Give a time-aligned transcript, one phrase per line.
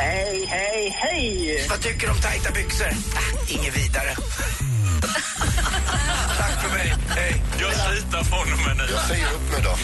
[0.00, 1.66] Hej, hej, hej!
[1.70, 2.86] Vad tycker du om tajta byxor?
[2.86, 4.16] Ah, inget vidare.
[6.38, 6.94] Tack för mig.
[7.08, 7.42] Hej.
[7.60, 8.92] Jag slutar från och med nu.
[8.92, 9.76] Jag säger upp mig då.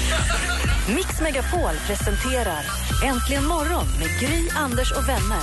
[0.94, 2.64] Mix Megapol presenterar
[3.04, 5.42] Äntligen morgon med Gry, Anders och vänner.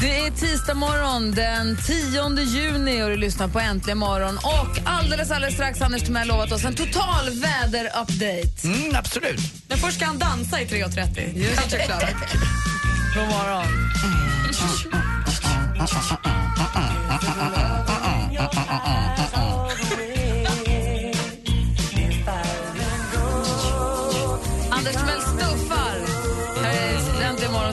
[0.00, 4.36] Det är tisdag morgon den 10 juni och du lyssnar på Äntligen morgon.
[4.36, 8.64] Och alldeles, alldeles strax Anders Timell lovat oss en total väderupdate.
[8.64, 9.40] Mm, absolut.
[9.68, 11.36] Men först ska han dansa i 3.30.
[11.36, 12.71] Just det.
[13.14, 13.66] God morgon.
[15.74, 16.31] Mm.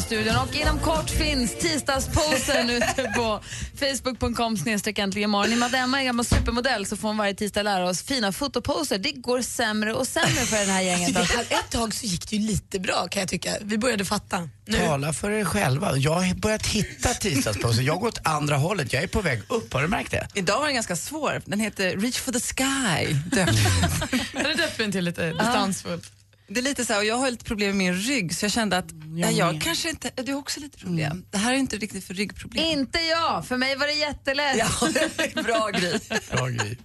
[0.09, 0.35] Morgonstudion.
[0.35, 3.41] Och inom kort finns tisdagsposen ute på
[3.79, 5.51] facebook.com snedstreck äntligen imorgon.
[5.51, 7.89] I och med att Emma är en gammal supermodell så får hon varje tisdag lära
[7.89, 8.97] oss fina fotoposer.
[8.97, 11.17] Det går sämre och sämre för det här gänget.
[11.19, 13.51] Alltså, Ett tag så gick det ju lite bra kan jag tycka.
[13.61, 14.49] Vi började fatta.
[14.65, 14.77] Nu.
[14.77, 15.97] Tala för er själva.
[15.97, 17.81] Jag har börjat hitta tisdagspauser.
[17.81, 18.93] Jag går åt andra hållet.
[18.93, 19.73] Jag är på väg upp.
[19.73, 20.27] Har du märkt det?
[20.33, 21.41] Idag var den ganska svår.
[21.45, 23.13] Den heter Reach for the sky.
[23.31, 26.11] Den är döpt den till lite distansfullt.
[26.49, 28.51] Det är lite så här, och jag har lite problem med min rygg så jag
[28.51, 31.25] kände att jag, jag kanske inte, du har också lite problem.
[31.31, 32.65] Det här är inte riktigt för ryggproblem.
[32.65, 34.57] Inte jag, för mig var det jättelätt.
[34.57, 35.99] Ja, bra grej.
[36.31, 36.77] Bra grej.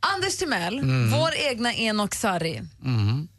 [0.00, 0.80] Anders Timell,
[1.12, 2.62] vår egna Enok Sarri.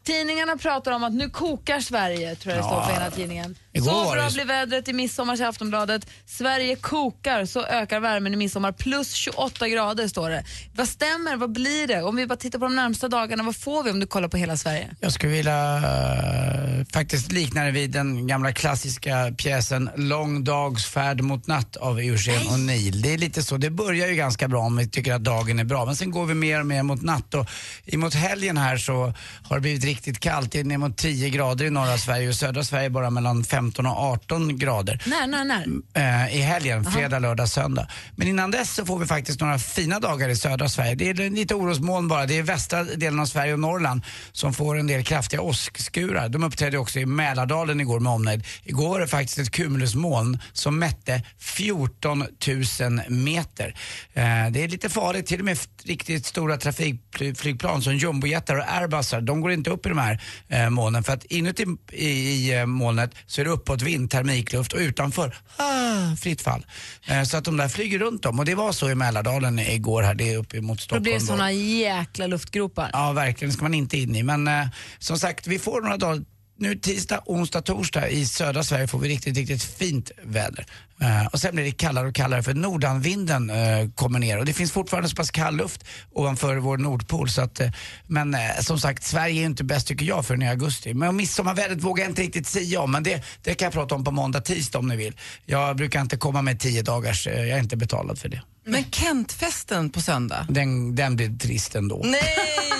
[0.05, 3.55] Tidningarna pratar om att nu kokar Sverige, tror jag det står på ena tidningen.
[3.73, 6.07] Igår Så bra blir vädret i midsommar, säger Aftonbladet.
[6.25, 8.71] Sverige kokar, så ökar värmen i midsommar.
[8.71, 10.43] Plus 28 grader, står det.
[10.75, 11.35] Vad stämmer?
[11.35, 12.01] Vad blir det?
[12.03, 14.37] Om vi bara tittar på de närmsta dagarna, vad får vi om du kollar på
[14.37, 14.95] hela Sverige?
[14.99, 21.21] Jag skulle vilja eh, faktiskt likna det vid den gamla klassiska pjäsen Lång dags färd
[21.21, 23.01] mot natt av Eugen O'Neill.
[23.01, 25.63] Det är lite så, det börjar ju ganska bra om vi tycker att dagen är
[25.63, 27.45] bra men sen går vi mer och mer mot natt och
[27.85, 29.13] emot helgen här så
[29.43, 30.51] har det blivit riktigt kallt.
[30.51, 33.85] Det är ner mot 10 grader i norra Sverige och södra Sverige bara mellan 15
[33.85, 36.25] och 18 grader När, när, när?
[36.27, 37.87] eh, i helgen, fredag, lördag, söndag.
[38.15, 40.95] Men innan dess så får vi faktiskt några fina dagar i södra Sverige.
[40.95, 42.25] Det är lite orosmoln bara.
[42.25, 44.01] Det är västra delen av Sverige och Norrland
[44.31, 46.29] som får en del kraftiga åskskurar.
[46.29, 48.43] De uppträdde också i Mälardalen igår med omnejd.
[48.63, 53.67] Igår var det faktiskt ett cumulusmoln som mätte 14 000 meter.
[54.13, 59.21] Eh, det är lite farligt, till och med riktigt stora trafikflygplan som jumbojetar och airbusar,
[59.21, 62.65] de går inte upp i de här eh, molnen för att inuti i, i eh,
[62.65, 66.65] molnet så är det uppåtvind, termikluft och utanför ah, fritt fall.
[67.07, 70.01] Eh, så att de där flyger runt dem och det var så i Mälardalen igår
[70.03, 71.03] här, det är uppe mot Det Stockholm.
[71.03, 71.25] blir då.
[71.25, 72.89] såna jäkla luftgropar.
[72.93, 73.49] Ja, verkligen.
[73.49, 74.23] Det ska man inte in i.
[74.23, 74.67] Men eh,
[74.99, 76.21] som sagt, vi får några dagar
[76.57, 80.65] nu tisdag, onsdag, torsdag i södra Sverige får vi riktigt, riktigt fint väder.
[81.01, 84.53] Eh, och sen blir det kallare och kallare för nordanvinden eh, kommer ner och det
[84.53, 87.29] finns fortfarande så pass kall luft ovanför vår nordpol.
[87.29, 87.69] Så att, eh,
[88.07, 90.93] men som sagt, Sverige är ju inte bäst tycker jag förrän i augusti.
[90.93, 94.03] Men midsommarvädret vågar jag inte riktigt säga om, men det, det kan jag prata om
[94.03, 95.13] på måndag, tisdag om ni vill.
[95.45, 98.41] Jag brukar inte komma med tio dagars, jag är inte betalad för det.
[98.67, 100.47] Men Kentfesten på söndag?
[100.49, 102.01] Den, den blir trist ändå.
[102.03, 102.21] Nej,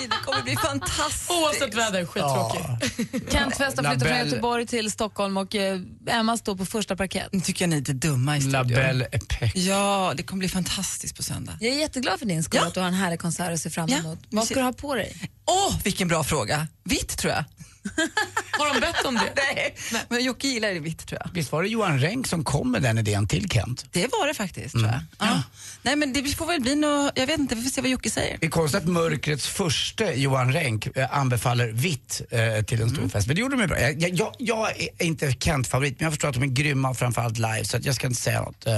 [0.00, 1.30] det kommer bli fantastiskt.
[1.30, 3.32] Oavsett väder, skittråkigt.
[3.32, 4.18] Kent West har flyttat från.
[4.18, 5.54] Göteborg till Stockholm och
[6.06, 7.28] Emma står på första parkett.
[7.32, 8.82] Nu tycker jag ni är lite dumma i La studion.
[8.82, 9.52] Belle Époque.
[9.54, 11.58] Ja, det kommer bli fantastiskt på söndag.
[11.60, 12.66] Jag är jätteglad för din skull Ja.
[12.68, 14.18] att du har en härlig konsert att se fram Ja, emot.
[14.30, 15.16] vi Vad ska du ha på dig?
[15.46, 16.68] Åh, vilken bra fråga.
[16.84, 17.44] Vitt tror jag.
[18.50, 19.32] Har de bett om det?
[19.36, 19.74] Nej,
[20.08, 21.30] men Jocke gillar det vitt tror jag.
[21.34, 23.84] Visst var det Johan Renck som kom med den idén till Kent?
[23.92, 25.00] Det var det faktiskt tror jag.
[25.18, 25.42] Ja.
[25.82, 28.10] Nej men det får väl bli något, jag vet inte, vi får se vad Jocke
[28.10, 28.38] säger.
[28.40, 33.08] Det är konstigt att mörkrets första Johan Renck eh, anbefaller vitt eh, till en stor
[33.08, 33.26] fest.
[33.26, 33.80] Men det gjorde de ju bra.
[33.80, 37.64] Jag, jag- jag, är inte Kent-favorit men jag förstår att de är grymma framförallt live
[37.64, 38.66] så att jag ska inte säga något.
[38.66, 38.74] Eh,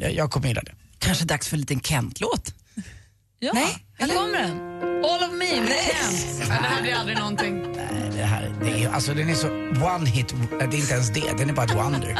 [0.00, 0.72] jag, jag kommer gilla det.
[0.98, 2.54] Kanske dags för en liten Kent-låt?
[3.42, 4.14] Ja, Nej, här eller?
[4.14, 4.60] kommer den.
[5.04, 6.38] All of me med Kent.
[6.48, 7.62] Det här blir aldrig någonting.
[7.76, 9.48] Nej, Det här, det är, alltså den är så
[9.96, 12.18] one hit, det är inte ens det, den är bara ett wonder.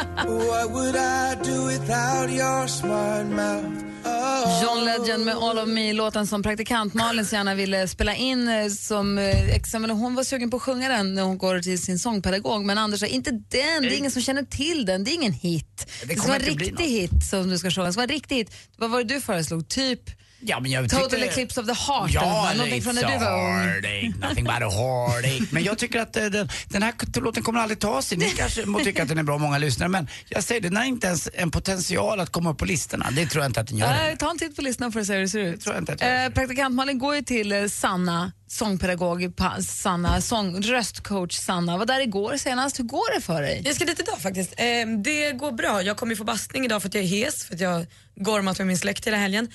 [4.63, 8.47] John Legend med All of me, låten som praktikant Malin så gärna ville spela in
[8.47, 9.89] eh, som eh, examen.
[9.89, 12.99] Hon var sugen på att sjunga den när hon går till sin sångpedagog men Anders
[12.99, 15.87] sa inte den, det är ingen som känner till den, det är ingen hit.
[16.01, 18.13] Det, ska kommer vara en riktig hit som du ska sjunga, det ska vara en
[18.15, 18.51] riktig hit.
[18.77, 19.67] Vad var det du föreslog?
[19.67, 20.01] Typ
[20.43, 22.11] Ja, men jag Total tyckte- Eclipse of the Heart.
[22.13, 24.13] Ja, eller någonting it's från när du var ung.
[24.29, 25.45] nothing but a heartache.
[25.51, 28.17] Men jag tycker att eh, den, den här låten kommer aldrig ta sig.
[28.17, 30.77] Ni kanske må tycka att den är bra, många lyssnare, men jag säger det, den
[30.77, 33.07] har inte ens en potential att komma upp på listorna.
[33.11, 33.87] Det tror jag inte att den gör.
[33.89, 35.61] Nej, ta en titt på listan för att se hur det ser ut.
[35.61, 39.33] tror jag inte att jag eh, praktikant Malin går ju till eh, Sanna, sångpedagog
[39.67, 41.77] Sanna, sång, röstcoach Sanna.
[41.77, 42.79] Var där igår senast.
[42.79, 43.61] Hur går det för dig?
[43.65, 44.53] Jag ska dit idag faktiskt.
[44.57, 44.65] Eh,
[45.03, 45.81] det går bra.
[45.81, 47.85] Jag kommer få bastning idag för att jag är hes, för att jag
[48.15, 49.47] gormat med min släkt hela helgen.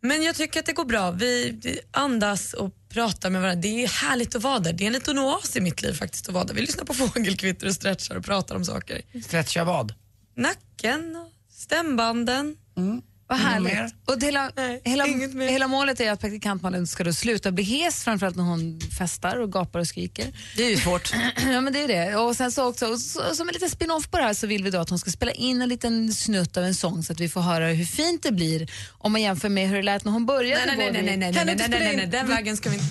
[0.00, 1.10] Men jag tycker att det går bra.
[1.10, 3.60] Vi vi andas och pratar med varandra.
[3.62, 4.72] Det är härligt att vara där.
[4.72, 6.54] Det är en liten oas i mitt liv faktiskt att vara där.
[6.54, 9.02] Vi lyssnar på fågelkvitter och stretchar och pratar om saker.
[9.24, 9.94] Stretcha vad?
[10.36, 12.56] Nacken och stämbanden.
[13.30, 13.72] Vad härligt.
[13.72, 13.90] mer?
[14.06, 15.48] Och hela, Nej, hela, inget mer.
[15.48, 19.36] hela målet är att praktikant Malin ska då sluta bli hes, framförallt när hon festar
[19.40, 20.26] och gapar och skriker.
[20.56, 21.12] Det är ju svårt.
[21.52, 22.16] ja men det är det.
[22.16, 24.64] Och sen så också, och så, som en liten spin-off på det här så vill
[24.64, 27.20] vi då att hon ska spela in en liten snutt av en sång så att
[27.20, 30.12] vi får höra hur fint det blir om man jämför med hur det lät när
[30.12, 30.66] hon började.
[30.66, 32.04] Nej, nej, gå nej, vid- nej, nej, Kan nej, du nej, inte nej, spela nej,
[32.04, 32.86] in- nej, den vägen ska vi inte...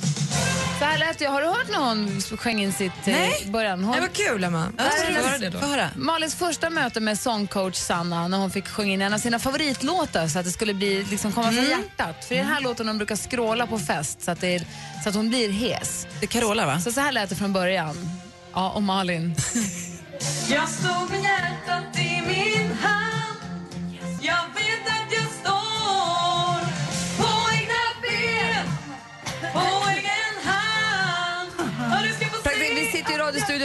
[0.79, 1.31] Så här lät jag.
[1.31, 3.45] Har du hört när hon sjöng in sitt eh, Nej.
[3.45, 3.83] början?
[3.83, 4.71] Hon, Nej, vad kul Emma.
[4.77, 5.53] Jag.
[5.53, 5.89] Få höra.
[5.95, 10.27] Malins första möte med sångcoach Sanna när hon fick sjunga in en av sina favoritlåtar
[10.27, 12.25] så att det skulle bli, liksom, komma från hjärtat.
[12.25, 14.63] För i den här låten hon brukar skråla på fest så att, det
[15.03, 16.07] så att hon blir hes.
[16.19, 16.79] Det är Carola va?
[16.79, 18.09] Så, så här lät det från början.
[18.53, 19.35] Ja, och Malin.
[20.49, 21.23] Jag står med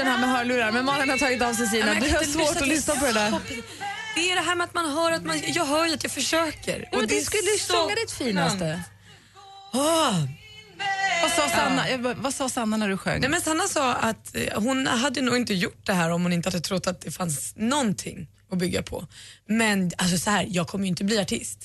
[0.05, 1.95] radiostudion här med hörlurar men Malin har tagit av sig sina.
[1.95, 3.31] Du har svårt att lyssna på det där.
[4.15, 5.41] Det är det här med att man hör att man...
[5.47, 6.89] Jag hör ju att jag försöker.
[6.93, 8.83] Ja, men det du skulle så sjunga ditt finaste.
[9.73, 10.25] Åh.
[11.23, 13.21] Vad sa, Sanna, eh, vad- vad sa Sanna när du sjöng?
[13.21, 16.33] Nej, men Sanna sa att eh, hon hade nog inte gjort det här om hon
[16.33, 19.07] inte hade trott att det fanns någonting att bygga på.
[19.49, 21.59] Men alltså så här, jag kommer ju inte bli artist.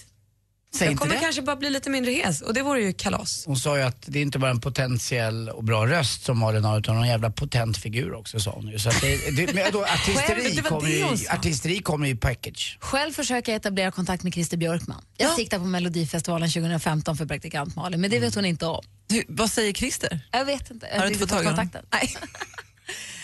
[0.76, 1.22] Säg jag inte kommer det.
[1.22, 3.44] kanske bara bli lite mindre hes och det vore ju kalas.
[3.46, 6.64] Hon sa ju att det är inte bara en potentiell och bra röst som Malin
[6.64, 8.80] har utan en jävla potent figur också sa hon ju.
[8.80, 12.18] Så att det, det, men då, artisteri, det var kommer ju, artisteri kommer ju i
[12.18, 12.78] package.
[12.82, 15.04] Själv försöker jag etablera kontakt med Christer Björkman.
[15.18, 18.84] Jag siktar på Melodifestivalen 2015 för praktikant Malin, men det vet hon inte om.
[19.10, 20.20] Hur, vad säger Christer?
[20.32, 20.88] Jag vet inte.
[20.94, 21.70] Har du inte fått tag i honom?
[21.92, 22.16] Nej.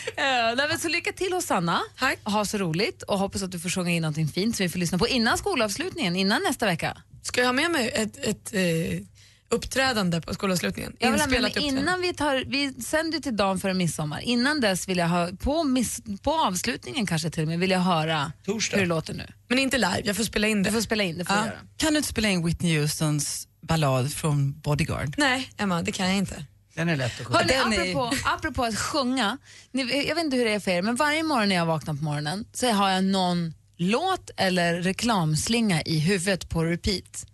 [0.17, 1.81] Eh, nej, men så lycka till hos Sanna.
[1.99, 2.19] Tack.
[2.23, 4.79] Ha så roligt och hoppas att du får sjunga in någonting fint som vi får
[4.79, 6.97] lyssna på innan skolavslutningen, innan nästa vecka.
[7.21, 9.01] Ska jag ha med mig ett, ett eh,
[9.49, 10.95] uppträdande på skolavslutningen?
[10.99, 14.19] Jag vill ha med mig innan vi tar, vi sänder till dagen före midsommar.
[14.21, 17.79] Innan dess vill jag ha, på, miss, på avslutningen kanske till och med, vill jag
[17.79, 18.77] höra Torsdag.
[18.77, 19.27] hur det låter nu.
[19.47, 20.71] Men inte live, jag får spela in Du det.
[20.73, 21.41] får spela in det, får Ja.
[21.41, 21.59] du göra.
[21.77, 25.13] Kan du inte spela in Whitney Houstons ballad från Bodyguard?
[25.17, 26.45] Nej, Emma, det kan jag inte.
[26.75, 27.37] Den är lätt att sjunga.
[27.39, 29.37] Hörrni, Den är- apropå, apropå att sjunga,
[29.71, 31.93] ni, jag vet inte hur det är för er, men varje morgon när jag vaknar
[31.93, 37.25] på morgonen så har jag någon låt eller reklamslinga i huvudet på repeat.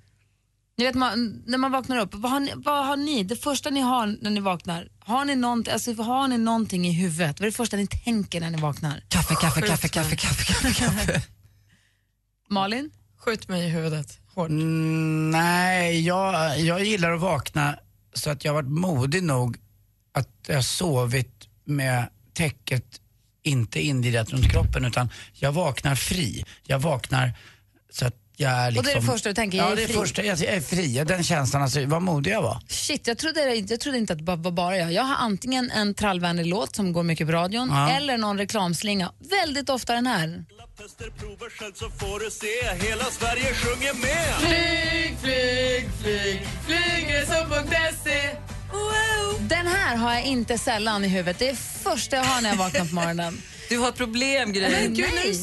[0.77, 3.69] Ni vet, man, när man vaknar upp, vad har, ni, vad har ni, det första
[3.69, 7.39] ni har när ni vaknar, har ni, nånt, alltså, har ni någonting i huvudet?
[7.39, 9.03] Vad är det första ni tänker när ni vaknar?
[9.07, 11.21] Kaffe, kaffe, kaffe, kaffe, kaffe, kaffe, kaffe.
[12.49, 12.91] Malin?
[13.19, 14.49] Skjut mig i huvudet hårt.
[14.49, 17.75] Mm, nej, jag, jag gillar att vakna
[18.13, 19.57] så att jag varit modig nog
[20.13, 22.85] att jag sovit med täcket
[23.43, 26.43] inte invirat runt kroppen utan jag vaknar fri.
[26.63, 27.33] Jag vaknar
[27.89, 28.79] så att jag är liksom...
[28.79, 29.93] Och det är det första du tänker, jag ja, är det är fri.
[29.93, 31.03] första, jag är fri.
[31.07, 32.61] Den känslan, alltså vad modig jag var.
[32.67, 34.93] Shit, jag trodde, jag trodde inte att det bara var bara jag.
[34.93, 37.89] Jag har antingen en trallvänlig låt som går mycket på radion Ja.
[37.89, 39.11] eller någon reklamslinga.
[39.19, 40.45] Väldigt ofta den här.
[41.73, 44.35] Så får du se, hela Sverige sjunger med.
[44.39, 48.35] Flyg, flyg, flyg, flygresor.se
[49.39, 51.39] Den här har jag inte sällan i huvudet.
[51.39, 53.41] Det är första jag har när jag vaknar på morgonen.
[53.69, 54.61] Du har problem Gry.
[54.71, 55.35] Men gud, nej.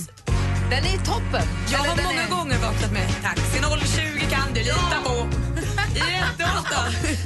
[0.71, 1.49] Den är toppen.
[1.73, 2.31] Jag Eller har många är...
[2.31, 3.59] gånger vaknat med Taxi
[3.97, 5.48] 020 kan du lita på.
[5.99, 6.81] Jätteofta.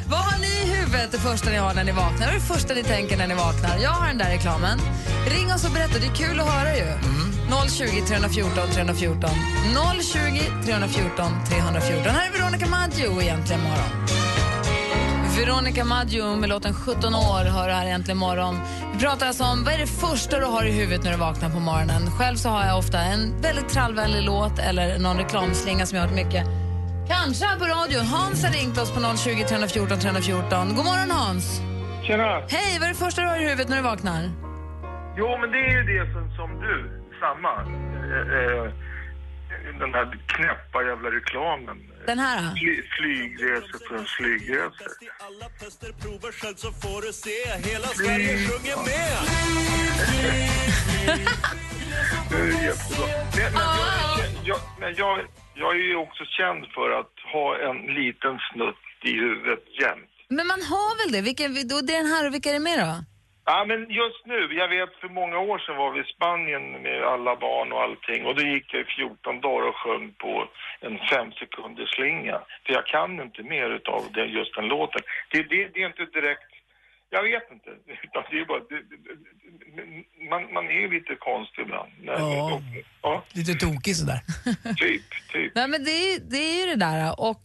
[0.09, 2.27] Vad har ni i huvudet det första ni har när ni vaknar?
[2.27, 3.79] Vad är det första ni tänker när ni vaknar?
[3.79, 4.79] Jag har den där reklamen.
[5.27, 6.87] Ring oss och berätta, det är kul att höra ju.
[7.69, 9.31] 020 314 314.
[10.03, 12.15] 020 314 314.
[12.15, 14.07] Här är Veronica Maggio egentligen morgon.
[15.37, 18.61] Veronica Maggio med låten 17 år hör här egentligen morgon.
[18.93, 21.51] Vi pratar alltså om vad är det första du har i huvudet när du vaknar
[21.51, 22.11] på morgonen.
[22.11, 26.09] Själv så har jag ofta en väldigt trallvänlig låt eller någon reklamslinga som jag har
[26.09, 26.62] hört mycket.
[27.09, 28.07] Kanske här på radion.
[28.07, 30.75] Hans har ringt oss på 020 314 314.
[30.75, 31.61] God morgon Hans!
[32.07, 32.43] Tjena!
[32.49, 34.31] Hej, vad är det första du har i huvudet när du vaknar?
[35.17, 36.77] Jo, men det är ju det som, som du,
[37.21, 37.53] samma.
[38.13, 38.73] Eh, eh,
[39.79, 41.77] den här knäppa jävla reklamen.
[42.07, 42.43] Den här?
[42.43, 42.49] då?
[42.57, 44.89] Fly, flygresor för flygresor.
[48.85, 49.19] Med.
[52.31, 53.07] Det är jättebra.
[53.37, 53.61] Men, men,
[54.19, 55.19] jag, jag, men jag,
[55.55, 60.11] jag är ju också känd för att ha en liten snutt i huvudet jämt.
[60.29, 61.23] Men man har väl det?
[61.23, 62.93] Vilka, då, det är den här och vilka är det med då?
[63.45, 67.03] Ja, men just nu, jag vet för många år sedan var vi i Spanien med
[67.03, 70.49] alla barn och allting och då gick jag i 14 dagar och sjöng på
[70.81, 72.41] en fem sekunders slinga.
[72.65, 75.03] För jag kan inte mer utav det, just den låten.
[75.31, 76.52] Det, det, det är inte direkt,
[77.15, 77.71] jag vet inte,
[78.31, 78.97] det är bara, det, det,
[80.31, 81.91] man, man är ju lite konstig ibland.
[82.05, 82.61] Ja.
[83.03, 84.21] ja, Lite tokig sådär.
[84.77, 85.03] typ,
[85.33, 85.53] typ.
[85.55, 87.43] Nej men det är, ju- det är ju det där och...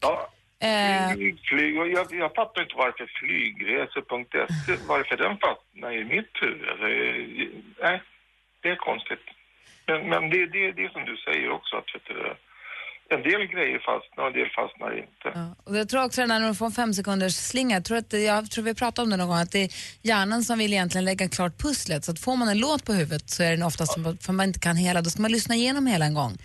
[0.68, 6.70] Eh, Flyg, flyg, jag, jag fattar inte varför flygresor.se, varför den fastnar i mitt huvud.
[6.70, 7.48] Alltså, eh,
[7.82, 8.02] nej,
[8.62, 9.26] det är konstigt.
[9.88, 12.34] Men, men det, det, det är som du säger också, att vet du,
[13.10, 15.28] en del grejer fastnar och en del fastnar inte.
[15.64, 17.98] och jag tror också den här när du får en fem sekunders slinga, jag tror,
[17.98, 19.70] att det, jag tror vi pratade om det någon gång, att det är
[20.02, 22.06] hjärnan som vill egentligen lägga klart pusslet.
[22.06, 24.48] Så att får man en låt på huvudet så är den oftast, som- för man
[24.48, 26.38] inte kan hela, då ska man lyssna igenom hela en gång.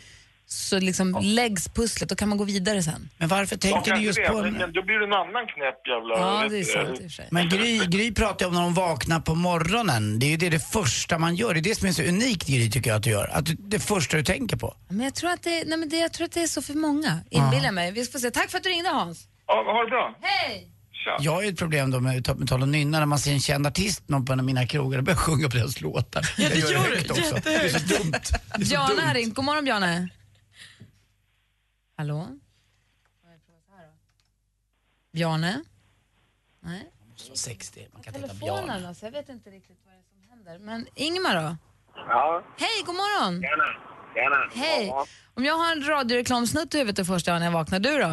[0.53, 3.09] Så liksom läggs pusslet, då kan man gå vidare sen.
[3.19, 4.37] Men varför Ja, tänker ni kanske just det, på...
[4.37, 4.53] men, En...
[4.53, 6.15] men då blir det en annan knäpp jävla...
[6.19, 7.29] Ja, det är du, sant i och för sig.
[7.31, 10.19] Men Gry, Gry pratar ju om när hon vaknar på morgonen.
[10.19, 11.55] Det är ju det, det första man gör.
[11.55, 13.31] Det är det som är så unikt Gry tycker jag att du gör.
[13.33, 14.75] Att du, det första du tänker på.
[14.89, 16.75] Men jag tror att det, nej men det, jag tror att det är så för
[16.75, 17.93] många, inbillar jag mig.
[17.93, 18.31] Vi får se.
[18.31, 19.27] Tack för att du ringde Hans.
[19.47, 20.17] Ja, ha det bra.
[20.23, 20.69] Hej!
[21.05, 21.17] Tja.
[21.21, 23.41] Jag har ju ett problem då med med tal och nynna när man ser en
[23.41, 26.29] känd artist någon på en av mina krogar och börjar sjunga på deras låtar.
[26.39, 27.11] Ja, det jag gör du.
[27.11, 27.35] också.
[27.45, 28.11] Det är så dumt.
[28.13, 29.35] Det är så Bjarne har ringt.
[29.35, 30.09] God morgon Bjarne.
[32.03, 32.27] Hallå?
[35.13, 35.53] Bjarne?
[36.61, 36.83] Nej.
[37.17, 38.89] Så 60, man kan Telefonen Bjarne.
[38.89, 40.59] alltså, jag vet inte riktigt vad det är som händer.
[40.59, 41.57] Men Ingmar då?
[41.95, 43.33] Ja, Hej, god morgon!
[43.43, 43.69] gärna.
[44.17, 44.41] Gärna.
[44.65, 44.87] Hej!
[44.87, 48.13] Ja, Om jag har en radioreklamsnutt i huvudet det första när jag vaknar, du då?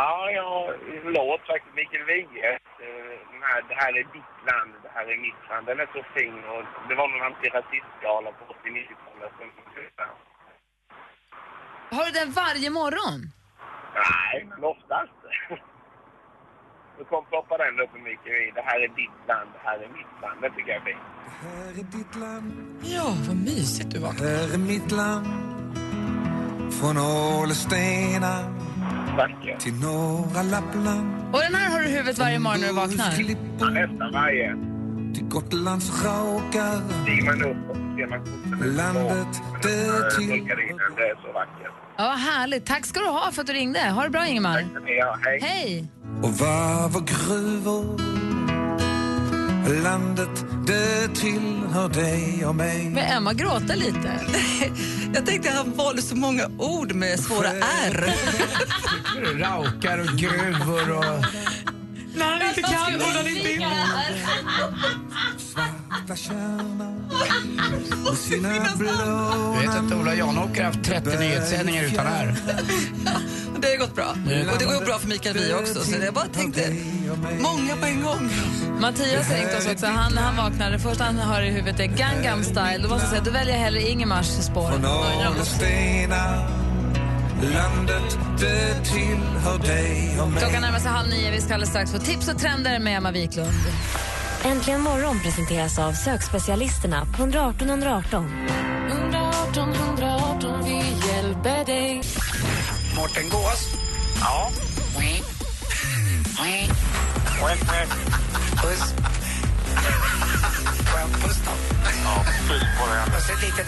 [0.00, 0.56] ja jag
[1.16, 2.52] låt faktiskt, Mikael Wiehe.
[2.84, 5.64] eh, Den här, det här är ditt land, det här är mitt land.
[5.70, 9.32] Den är så fin och det var någon antirasistgala på 80-90-talet.
[11.96, 13.18] Har du den varje morgon?
[13.94, 15.18] Nej, men oftast.
[16.98, 18.52] Då kom ploppa den upp Wiehe.
[18.54, 20.36] Det här är ditt land, det här är mitt land.
[20.42, 21.04] Det tycker jag är fint.
[21.42, 24.12] Här är ditt land, Ja, vad mysigt du var.
[24.12, 25.26] här är mitt land.
[26.80, 28.34] Från Ålestena
[29.58, 31.34] till norra Lappland.
[31.34, 33.12] Och den här har du i huvudet varje morgon när du vaknar?
[33.60, 34.56] Ja, nästan varje.
[35.14, 37.02] Till Gotlands raukar.
[37.02, 38.76] Stiger man upp och så ser man kusten.
[38.76, 40.30] Landet det till...
[40.30, 41.72] Rullgardinen, det är så vackert.
[41.96, 42.66] Ja, härligt.
[42.66, 43.80] Tack ska du ha för att du ringde.
[43.90, 44.66] Ha det bra Ingemar.
[44.98, 45.38] Ja, hej.
[45.42, 45.88] Hej!
[46.22, 48.00] Och varv och gruvor.
[49.82, 52.90] Landet det tillhör dig och mig.
[52.90, 54.20] Men Emma gråta lite.
[55.14, 57.48] Jag tänkte att han valde så många ord med svåra
[57.86, 58.14] R.
[59.34, 61.24] Raukar och gruvor och...
[62.22, 63.62] När han inte kan borde han inte in.
[65.38, 66.92] Svarta kärnor
[68.04, 68.90] med sina blå
[69.54, 72.34] Du vet att Ola Janåker har haft 30 nyhetssändningar utan här.
[73.60, 74.10] Det har gått bra.
[74.52, 75.80] Och det går bra för Mikael Wiehe också.
[75.84, 76.76] Så jag bara tänkte,
[77.38, 78.30] många på en gång.
[78.80, 79.86] Mattias har ringt oss också.
[79.86, 82.78] Han, han vaknar, det första han hör i huvudet är Gangnam style.
[82.82, 84.70] Då måste jag säga, då väljer jag hellre Ingemars spår.
[87.42, 90.42] Landet det tillhör dig och mig.
[90.42, 91.30] Klockan närmar sig halv nio.
[91.30, 93.52] Vi ska alldeles strax få tips och trender med Emma Wiklund.
[94.44, 98.48] Äntligen morgon presenteras av sökspecialisterna på 118 118.
[98.90, 102.02] 118 118, vi hjälper dig.
[102.96, 103.68] Mårten Gås.
[104.20, 104.50] Ja.
[108.62, 108.94] Puss.
[110.90, 111.50] Får jag en puss då?
[112.04, 113.16] Ja, puss på dig.
[113.16, 113.66] Och så ett litet...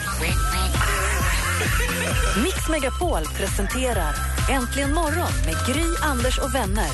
[2.43, 4.15] Mix Megapol presenterar
[4.51, 6.89] Äntligen morgon med Gry, Anders och vänner.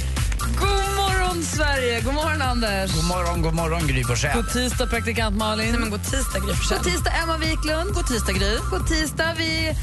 [0.58, 2.00] God morgon Sverige!
[2.00, 2.94] God morgon Anders!
[2.94, 4.34] God morgon, god morgon Gry Forssell.
[4.34, 5.70] God tisdag praktikant Malin.
[5.70, 6.78] Nej, men god tisdag, Gry Forssell.
[6.78, 7.94] God tisdag Emma Wiklund.
[7.94, 8.56] God tisdag, Gry.
[8.70, 9.34] God tisdag.
[9.38, 9.74] Vi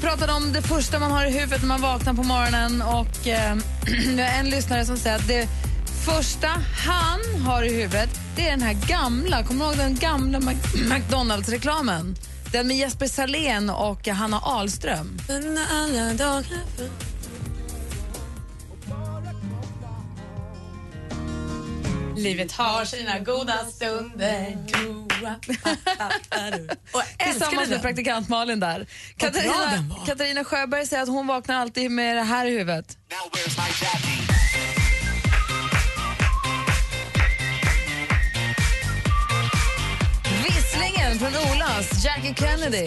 [0.00, 2.82] pratade om det första man har i huvudet när man vaknar på morgonen.
[2.82, 3.56] Och eh,
[4.38, 5.48] en lyssnare som säger att det
[6.04, 6.48] första
[6.86, 10.88] han har i huvudet det är den här gamla, kommer du ihåg den gamla Mac-
[10.90, 12.16] McDonalds-reklamen?
[12.52, 15.18] Den med Jesper Salén och Hanna Ahlström.
[22.16, 24.56] Livet har sina goda stunder.
[27.18, 28.86] Tillsammans med praktikant Malin där.
[29.16, 29.84] Katarina.
[30.06, 32.98] Katarina Sjöberg säger att hon vaknar alltid med det här i huvudet.
[41.08, 42.86] Visslingen från Olas, Jackie Kennedy.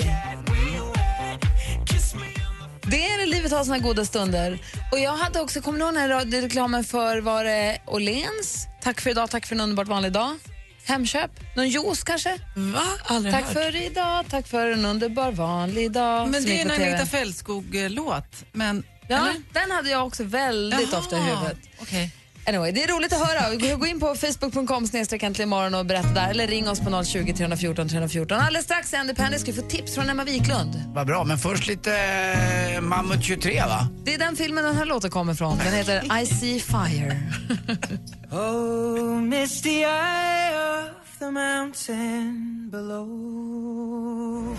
[2.84, 4.60] Det är det livet har sina goda stunder.
[4.92, 8.68] Och jag hade också, kommer du ihåg den här radioreklamen för, var det Åhléns?
[8.84, 10.38] Tack för idag, tack för en underbart vanlig dag.
[10.86, 11.32] Hemköp?
[11.56, 12.38] Någon juice kanske?
[12.56, 12.84] Va?
[13.04, 13.54] Aldrig Tack hört.
[13.54, 16.30] för idag, tack för en underbar vanlig dag.
[16.30, 16.72] Men det är en.
[16.72, 18.44] Agneta Fältskog-låt.
[18.52, 19.34] Men, Ja, eller?
[19.54, 21.58] den hade jag också väldigt Jaha, ofta i huvudet.
[21.82, 22.12] okej.
[22.48, 23.76] Anyway, det är roligt att höra.
[23.78, 26.30] Gå- in på facebook.com snedstreck äntligen morgon och berätta där.
[26.30, 28.38] Eller ring oss på 020 314 314.
[28.40, 30.84] Alldeles strax Andy Penny ska få tips från Emma Wiklund.
[30.96, 31.96] Vad bra, men först lite
[32.76, 33.88] eh, Mammut 23 va?
[34.04, 35.58] Det är den filmen den här låten kommer från.
[35.58, 37.22] Den heter I see fire.
[38.34, 44.56] Oh, misty eye of the mountain below.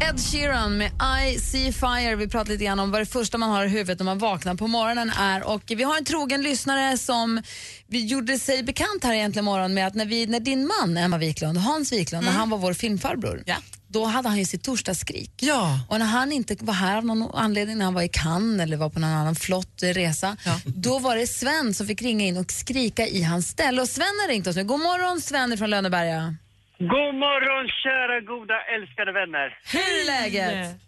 [0.00, 0.90] Ed Sheeran med
[1.26, 2.16] I see fire.
[2.16, 4.54] Vi pratar lite grann om vad det första man har i huvudet när man vaknar
[4.54, 5.42] på morgonen är.
[5.42, 7.42] Och vi har en trogen lyssnare som
[7.86, 11.18] vi gjorde sig bekant här egentligen morgon med att när, vi, när din man Emma
[11.18, 13.44] Wiklund, Hans Wiklund, när han var vår filmfarbror,
[13.88, 15.32] då hade han ju sitt torsdagsskrik.
[15.40, 15.80] Ja.
[15.88, 18.76] Och när han inte var här av någon anledning, när han var i Cannes eller
[18.76, 22.52] var på någon annan flott resa, då var det Sven som fick ringa in och
[22.52, 23.82] skrika i hans ställe.
[23.82, 24.64] Och Sven har ringt oss nu.
[24.64, 26.36] God morgon Sven från Lönneberga.
[26.78, 29.48] God morgon kära goda älskade vänner.
[29.72, 30.80] Hur är läget?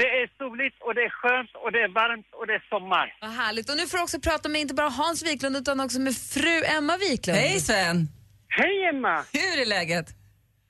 [0.00, 3.06] Det är soligt och det är skönt och det är varmt och det är sommar.
[3.20, 3.70] Vad härligt.
[3.70, 6.56] Och nu får du också prata med inte bara Hans Wiklund utan också med fru
[6.76, 7.38] Emma Wiklund.
[7.38, 8.08] Hej Sven!
[8.48, 9.16] Hej Emma!
[9.32, 10.06] Hur är läget?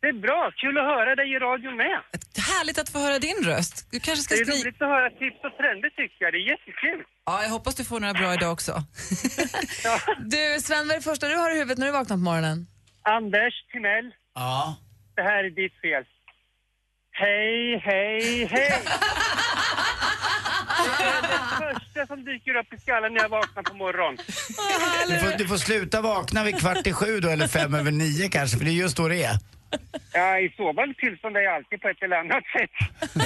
[0.02, 1.98] Det är bra, kul att höra dig i radion med.
[2.52, 3.88] Härligt att få höra din röst.
[3.92, 4.62] Du kanske ska Det är skriva...
[4.64, 7.00] roligt att höra tips och trender tycker jag, det är jättekul.
[7.26, 8.72] Ja, jag hoppas du får några bra idag också.
[10.34, 12.66] Du Sven, vad är det första du har i huvudet när du vaknar på morgonen?
[13.02, 14.76] Anders Timell, Ja.
[15.16, 16.04] det här är ditt fel.
[17.12, 18.82] Hej, hej, hej!
[20.98, 24.18] Det är det första som dyker upp i skallen när jag vaknar på morgonen.
[25.08, 28.28] Du får, du får sluta vakna vid kvart i sju då, eller fem över nio
[28.28, 29.38] kanske, för det är just då det är.
[30.12, 32.70] Ja, i sovande tillstånd är jag alltid på ett eller annat sätt.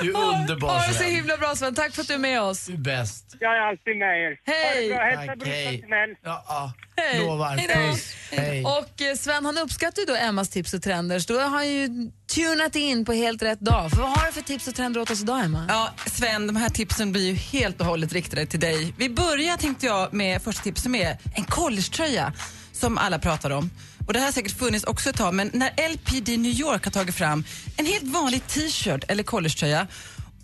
[0.00, 1.10] Du är underbar Ha det så Sven.
[1.14, 2.66] himla bra Sven, tack för att du är med oss.
[2.66, 3.36] Du är bäst.
[3.40, 4.36] Jag är alltid med er.
[4.46, 4.82] Hej!
[4.92, 5.04] Ha det bra.
[5.04, 5.80] Hälsa Tack, brorsan hej.
[5.82, 6.10] Timell.
[6.24, 6.72] Ja, ja.
[6.96, 7.20] Hej.
[7.20, 7.56] Lovar.
[7.56, 7.74] Hej då.
[7.92, 8.14] Puss.
[8.30, 8.64] Hej.
[8.64, 11.68] Och eh, Sven han uppskattar ju då Emmas tips och trender så då har han
[11.68, 11.88] ju
[12.34, 13.90] tunat in på helt rätt dag.
[13.90, 15.66] För vad har du för tips och trender åt oss idag Emma?
[15.68, 18.94] Ja, Sven, de här tipsen blir ju helt och hållet riktade till dig.
[18.98, 22.32] Vi börjar tänkte jag med första tips som är en collegetröja
[22.72, 23.70] som alla pratar om.
[24.06, 26.92] Och Det här har säkert funnits också ett tag, men när LPD New York har
[26.92, 27.44] tagit fram
[27.76, 29.86] en helt vanlig t-shirt eller collegetröja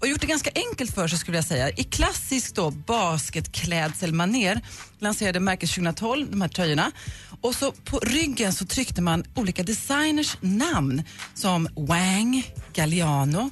[0.00, 1.70] och gjort det ganska enkelt för sig skulle jag säga.
[1.70, 4.60] I klassisk då basketklädselmanér
[4.98, 6.92] lanserade märket 2012 de här tröjorna.
[7.40, 11.02] Och så på ryggen så tryckte man olika designers namn
[11.34, 13.50] som Wang, Galliano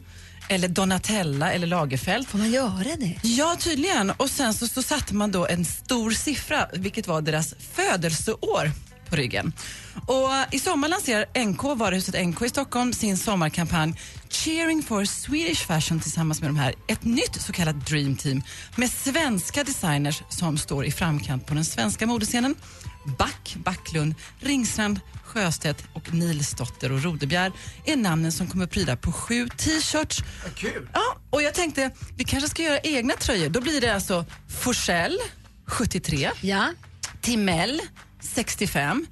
[0.48, 2.28] eller Donatella eller Lagerfeld.
[2.28, 3.16] Får man göra det?
[3.22, 4.10] Ja, tydligen.
[4.10, 8.70] Och sen så, så satte man då en stor siffra, vilket var deras födelseår
[9.10, 9.52] på ryggen.
[10.06, 13.94] Och I sommar lanserar NK, varuhuset NK i Stockholm, sin sommarkampanj
[14.28, 16.74] Cheering for Swedish Fashion tillsammans med de här.
[16.88, 18.42] Ett nytt så kallat Dream Team
[18.76, 22.54] med svenska designers som står i framkant på den svenska modescenen.
[23.18, 27.52] Back, Backlund, Ringstrand, Sjöstedt och Nilsdotter och Rodebjer
[27.84, 30.18] är namnen som kommer pryda på sju t-shirts.
[30.56, 30.88] Kul!
[30.92, 33.48] Ja, och jag tänkte vi kanske ska göra egna tröjor.
[33.48, 34.24] Då blir det alltså
[34.60, 35.18] Forsell
[35.66, 36.66] 73, Ja.
[37.20, 37.80] Timell
[38.20, 39.06] 65,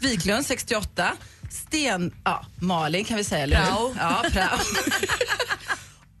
[0.00, 1.12] Wiklund 68,
[1.50, 3.64] Sten, ja, Malin kan vi säga, eller?
[3.66, 3.94] Prao.
[3.98, 4.58] Ja, Prao.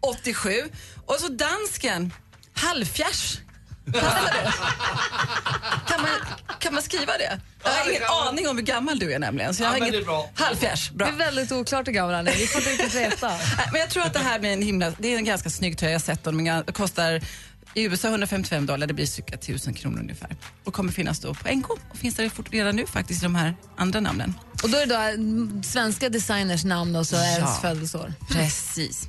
[0.00, 0.62] 87.
[1.06, 2.12] Och så dansken,
[2.54, 3.38] Halvfjärs.
[3.92, 4.52] Passar det?
[5.88, 6.10] Kan man,
[6.58, 7.40] kan man skriva det?
[7.64, 9.54] Jag har ingen aning om hur gammal du är nämligen.
[9.54, 10.00] Så jag Ja, har men inget...
[10.00, 10.30] det är bra.
[10.34, 11.06] Halvfjärs, bra.
[11.06, 12.32] Det är väldigt oklart hur gammal han är.
[12.32, 13.32] Vi får inte riktigt veta.
[13.72, 15.92] Men jag tror att det här blir en himla, det är en ganska snygg tröja.
[15.92, 16.44] Jag har sett den.
[16.44, 17.20] Den kostar
[17.76, 20.36] i USA 155 dollar, det blir cirka 1000 kronor ungefär.
[20.64, 23.56] Och kommer finnas då på NK och finns där redan nu faktiskt i de här
[23.76, 24.34] andra namnen.
[24.62, 27.58] Och då är det då mm, svenska designers namn och så är Ja.
[27.62, 28.14] födelseår.
[28.28, 29.08] Precis.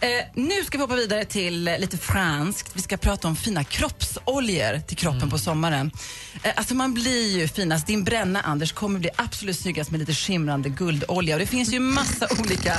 [0.00, 2.70] Eh, nu ska vi hoppa vidare till eh, lite franskt.
[2.76, 5.90] Vi ska prata om fina kroppsoljor till kroppen på sommaren.
[6.42, 7.86] Eh, alltså man blir ju finast.
[7.86, 11.34] Din bränna, Anders, kommer bli absolut snyggast med lite skimrande guldolja.
[11.34, 12.76] Och det finns ju massa olika...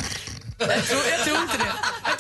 [0.60, 1.72] Jag tror, jag tror inte det.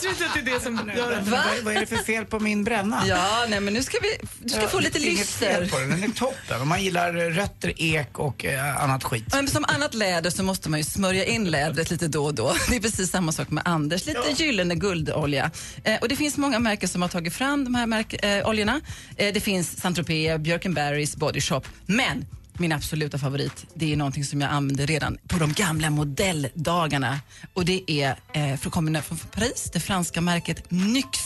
[0.03, 1.15] Jag tror inte att det är det som gör det.
[1.31, 1.43] Va?
[1.55, 3.03] Vad, vad är det för fel på min bränna?
[3.07, 4.27] Ja, nej men nu ska vi...
[4.39, 5.75] Du ska Ja, få lite inget fel lyster.
[5.77, 6.61] på den, den är toppen.
[6.61, 9.23] Om man gillar rötter, ek och eh, annat skit.
[9.31, 12.53] Men som annat läder så måste man ju smörja in lädret lite då och då.
[12.69, 14.05] Det är precis samma sak med Anders.
[14.05, 15.51] Lite gyllene guldolja.
[15.83, 18.81] Eh, och det finns många märken som har tagit fram de här märk- eh, oljorna.
[19.17, 21.61] Eh, det finns Saint-Tropez, Björkenberries, Body Shop.
[21.85, 22.25] Men
[22.59, 27.19] min absoluta favorit, det är någonting som jag använde redan på de gamla modelldagarna.
[27.53, 31.19] Och det är eh, från, kommer från Paris, det franska märket Nyx.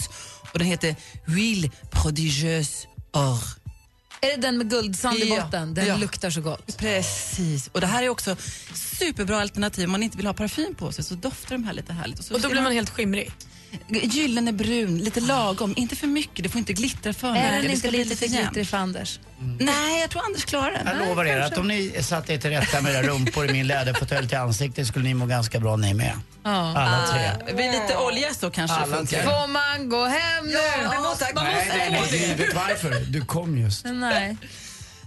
[0.53, 3.61] Och den heter Huile Prodigieuse Or.
[4.21, 5.73] Är det den med guldsand i Ja, botten?
[5.73, 5.97] Den ja.
[5.97, 6.77] luktar så gott.
[6.77, 7.69] Precis.
[7.71, 8.35] Och det här är också
[8.73, 11.93] superbra alternativ om man inte vill ha parfym på sig så doftar de här lite
[11.93, 12.23] härligt.
[12.23, 13.31] så Och då blir man helt skimrig?
[13.87, 15.73] Gyllene brun, lite lagom.
[15.77, 17.51] Inte för mycket, det får inte glittra för Är mycket.
[17.51, 19.19] den Det inte lite för glittrig för Anders?
[19.59, 20.87] Nej, jag tror Anders klarar den.
[20.87, 21.53] Jag Nej, lovar er kanske.
[21.53, 24.87] att om ni satt er till rätta med era rumpor i min läderfåtölj till ansiktet
[24.87, 26.13] skulle ni må ganska bra ni med.
[26.43, 26.49] Ja.
[26.77, 27.45] Alla tre.
[27.47, 29.17] Det blir lite olja så kanske Alla funkar.
[29.17, 29.23] tre.
[29.25, 30.51] Får man gå hem nu?
[30.83, 32.43] Ja, det måste, man Nej, måste nej, nej, det.
[32.45, 32.99] vet varför?
[33.07, 33.85] Du kom just.
[33.85, 34.37] Nej.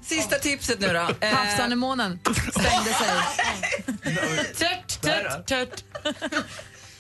[0.07, 1.11] Sista tipset nu då.
[1.27, 2.19] Eh, Havsanemonen
[2.51, 3.15] stängde sig.
[4.59, 5.85] Tört, tört, tört.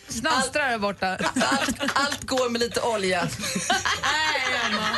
[0.08, 1.18] Snastrar där borta.
[1.34, 3.28] allt, allt går med lite olja.
[4.02, 4.88] Nej, Emma.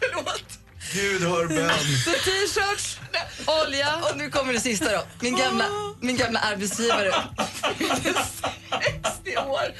[0.00, 0.42] Förlåt.
[0.94, 1.70] Gud hör bön.
[2.04, 2.98] Så t-shirts,
[3.46, 5.02] olja och nu kommer det sista då.
[5.20, 5.64] Min gamla,
[6.00, 7.14] min gamla arbetsgivare
[7.78, 8.14] fyllde
[9.02, 9.74] 60 år.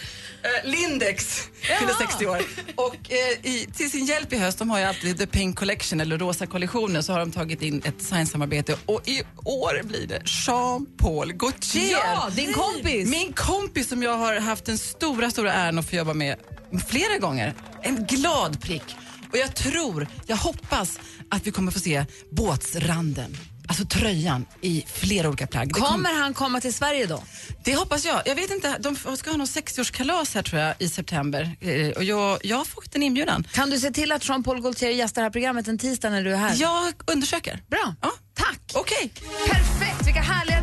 [0.44, 2.38] Eh, Lindex fyllde 60 år.
[2.76, 6.00] Och eh, i, till sin hjälp i höst, de har ju alltid The Pink Collection
[6.00, 10.22] eller Rosa kollektionen, så har de tagit in ett designsamarbete och i år blir det
[10.24, 11.90] Jean-Paul Gaultier.
[11.90, 13.08] Ja, din kompis.
[13.08, 16.36] Min kompis som jag har haft den stora, stora äran att få jobba med
[16.88, 17.54] flera gånger.
[17.82, 18.96] En glad prick.
[19.32, 20.98] Och jag tror, jag hoppas
[21.30, 23.36] att vi kommer få se båtsranden.
[23.68, 25.68] Alltså tröjan i flera olika plagg.
[25.68, 27.22] Det kom- Kommer han komma till Sverige då?
[27.64, 28.22] det hoppas jag.
[28.26, 31.56] Jag vet inte, de ska ha någon 60-årskalas här tror jag i september.
[31.60, 33.46] Eh, Och jag, jag har fått en inbjudan.
[33.52, 36.32] Kan du se till att Jean-Paul Gaultier gästar det här programmet en tisdag när du
[36.32, 36.54] är här?
[36.60, 37.62] Jag undersöker.
[37.70, 37.94] Bra.
[38.00, 38.10] Ja.
[38.34, 38.58] Tack.
[38.74, 39.12] Okej.
[39.50, 40.61] Perfekt, vilka härliga!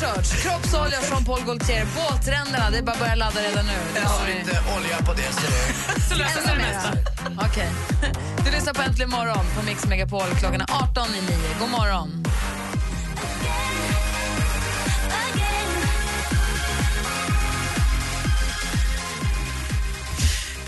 [0.00, 3.72] T-shirts, kroppsolja från Paul Gaultier, båtränderna, det är bara att börja ladda redan nu.
[3.94, 4.38] Det Jag har vi.
[4.38, 5.48] inte olja på det ser
[5.94, 6.00] du.
[6.08, 6.92] Så löser sig det mesta.
[7.50, 7.68] Okej.
[8.44, 10.22] Du lyssnar på Äntligen morgon på Mix Megapol.
[10.38, 11.38] Klockan är 18 i 9.
[11.60, 12.23] God morgon.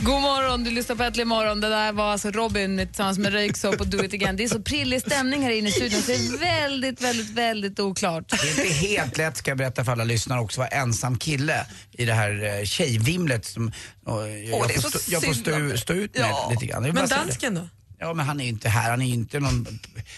[0.07, 1.61] God morgon, du lyssnar på Äntligen morgon.
[1.61, 4.37] Det där var alltså Robin tillsammans med Röyksopp och Do It Again.
[4.37, 7.81] Det är så prillig stämning här inne i studion så det är väldigt, väldigt, väldigt
[7.81, 8.29] oklart.
[8.29, 11.67] Det är inte helt lätt ska jag berätta för alla lyssnare också vara ensam kille
[11.93, 13.73] i det här eh, tjejvimlet som
[14.07, 16.49] och jag, det är får så stå, jag får synd stå, stå ut med Ja.
[16.51, 16.83] lite grann.
[16.83, 17.27] Jag vill Men bara säga det.
[17.27, 17.69] dansken då?
[17.99, 19.67] Ja men han är ju inte här, han är ju inte någon,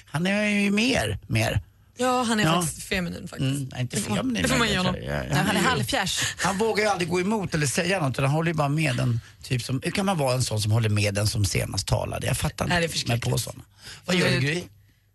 [0.04, 1.62] han är ju mer, mer.
[2.00, 2.62] Ja, han är Ja.
[2.62, 3.40] faktiskt feminin faktiskt.
[3.56, 4.42] Mm, nej, inte feminin.
[4.42, 4.94] det får man ge honom.
[5.32, 6.34] Han är halvfjärs.
[6.38, 8.96] Han vågar ju aldrig gå emot eller säga något, utan han håller ju bara med
[8.96, 11.86] den typ som, hur kan man vara en sån som håller med den som senast
[11.86, 12.26] talade?
[12.26, 13.64] Jag fattar Nej, det är inte med på såna.
[14.04, 14.62] Vad gör du Gry?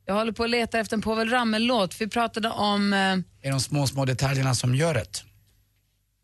[0.05, 2.01] Jag håller på att leta efter en Povel Ramel-låt.
[2.01, 2.93] Vi pratade om...
[2.93, 2.99] Eh,
[3.47, 5.23] Är de små, små detaljerna som gör det?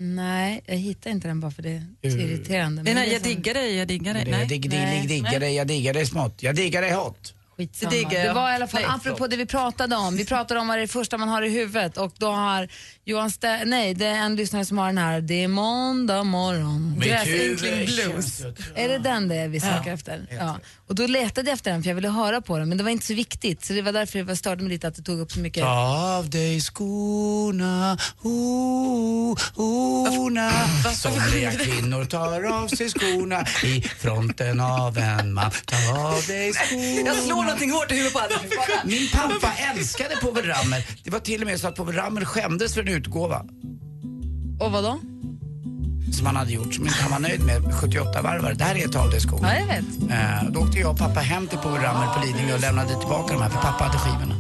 [0.02, 2.84] nej, jag hittar inte den bara för det är irriterande.
[2.84, 4.28] Nej, Men nej, det är jag som- diggar dig, jag diggar dig.
[4.32, 4.46] Nej.
[4.48, 6.44] digg, diggar dig, jag diggar dig smått.
[6.44, 7.34] Jag diggar dig hot.
[7.60, 7.92] Skitsamma.
[7.92, 8.34] Det Det jag.
[8.34, 9.30] var i alla fall Nej, apropå förlåt.
[9.32, 10.18] det vi pratade om.
[10.18, 12.68] Vi pratade om vad det är första man har i huvudet och då har
[13.06, 15.22] Johan Stä- nej det är en lyssnare som har den här.
[15.22, 16.96] Det är måndag morgon.
[17.00, 18.42] Gräsänkling blues.
[18.76, 20.28] Är det den det vi söker efter?
[20.32, 20.60] Ja.
[20.88, 22.92] Och då letade jag efter den för jag ville höra på den men det var
[22.92, 25.32] inte så viktigt så det var därför det störde mig lite att det tog upp
[25.32, 25.64] så mycket.
[25.64, 25.70] Ta
[26.18, 30.52] av dig skorna, oh, orna.
[30.96, 35.52] Somliga kvinnor tar av sig skorna i fronten av en man.
[35.66, 37.49] Ta av dig skorna.
[37.50, 38.42] Någonting hårt i huvudet på Anders.
[38.84, 40.82] Min pappa älskade Povel Ramel.
[41.04, 43.46] Det var till och med så att Povel Ramel skämdes för en utgåva
[44.60, 45.00] Och vad då?
[46.18, 48.54] som han hade gjort som inte han var nöjd med, 78 varvar.
[48.54, 49.56] Det här är Ta av dig skorna.
[49.56, 50.12] Ja, jag vet.
[50.12, 53.34] Eh, då åkte jag och pappa hem till Povel Ramel på Lidingö och lämnade tillbaka
[53.34, 54.36] de här för pappa hade skivorna.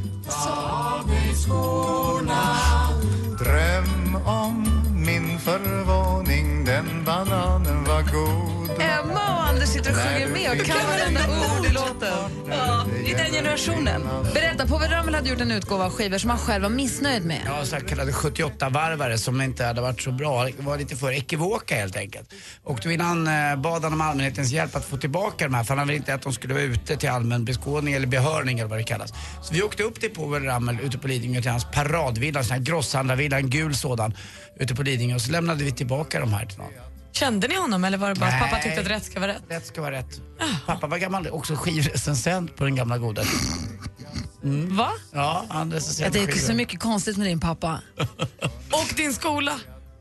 [3.39, 8.58] Dröm om min förvåning, den bananen var god.
[8.99, 12.13] Emma och Anders sitter och sjunger med och kan varenda ord i låten.
[12.49, 14.01] Ja, I den generationen.
[14.33, 17.41] Berätta, Povel Ramel hade gjort en utgåva av skivor som han själv var missnöjd med.
[17.45, 20.43] Ja, så kallade 78-varvare som inte hade varit så bra.
[20.43, 22.33] Det var lite för ekivoka helt enkelt.
[22.63, 25.75] Och då innan eh, bad han om allmänhetens hjälp att få tillbaka de här för
[25.75, 28.79] han ville inte att de skulle vara ute till allmän beskådning eller behörning eller vad
[28.79, 29.13] det kallas.
[29.43, 32.57] Så vi åkte upp till Povel Ramel ute på Lidingö till hans paradvilla, en sån
[32.57, 34.13] här grosshandlarvilla, en gul sådan,
[34.59, 36.98] ute på Lidingö och så lämnade vi tillbaka de här till någon.
[37.11, 39.41] Kände ni honom eller var det bara att pappa tyckte att rätt ska vara rätt?
[39.49, 40.21] Rätt ska vara rätt.
[40.65, 44.77] Pappa var gammal, också skivrecensent på den gamla goda tiden.
[44.77, 44.89] Va?
[45.11, 46.47] Ja, han Ja, recenserade det är skivor.
[46.47, 47.81] så mycket konstigt med din pappa.
[48.71, 49.51] Och din skola.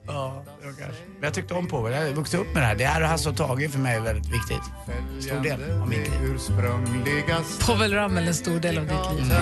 [0.07, 1.03] Ja, det var kanske.
[1.15, 1.93] Men jag tyckte om Povel.
[1.93, 2.75] Jag har vuxit upp med det här.
[2.75, 4.63] Det här och Hasse och Tage för mig är väldigt viktigt.
[5.21, 6.39] Stor del av mitt liv.
[7.67, 9.35] Povel Ramel en stor del av ditt liv.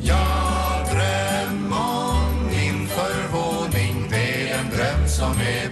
[0.00, 5.68] Jag dröm om min förvåning, det är den dröm som är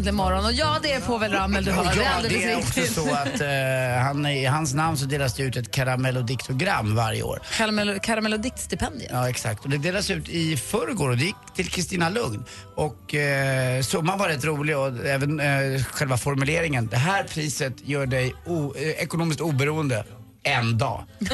[0.00, 1.84] Äntligen morgon och ja, det är Povel Ramel du hör.
[1.84, 2.94] Ja, det är alldeles det är också riktigt.
[2.94, 7.42] så att eh, han, i hans namn så delas det ut ett karamellodiktogram varje år.
[7.56, 9.10] Karamell, karamell och diktstipendiet.
[9.12, 9.64] Ja, exakt.
[9.64, 12.44] Och det delas ut i förrgår och det gick till Kristina Lugn.
[12.74, 16.86] Och eh, summan var rätt rolig och även eh, själva formuleringen.
[16.86, 20.04] Det här priset gör dig o, eh, ekonomiskt oberoende.
[20.42, 21.04] En dag.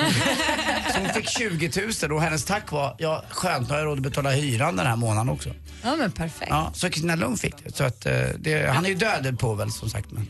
[0.92, 1.70] Så hon fick 20
[2.02, 4.86] 000 och hennes tack var, ja skönt, nu har jag råd att betala hyran den
[4.86, 5.50] här månaden också.
[5.82, 6.50] Ja men perfekt.
[6.50, 7.76] Ja, så Kristina Lund fick det.
[7.76, 10.06] Så att, eh, det, han är ju död på väl som sagt.
[10.10, 10.28] Men.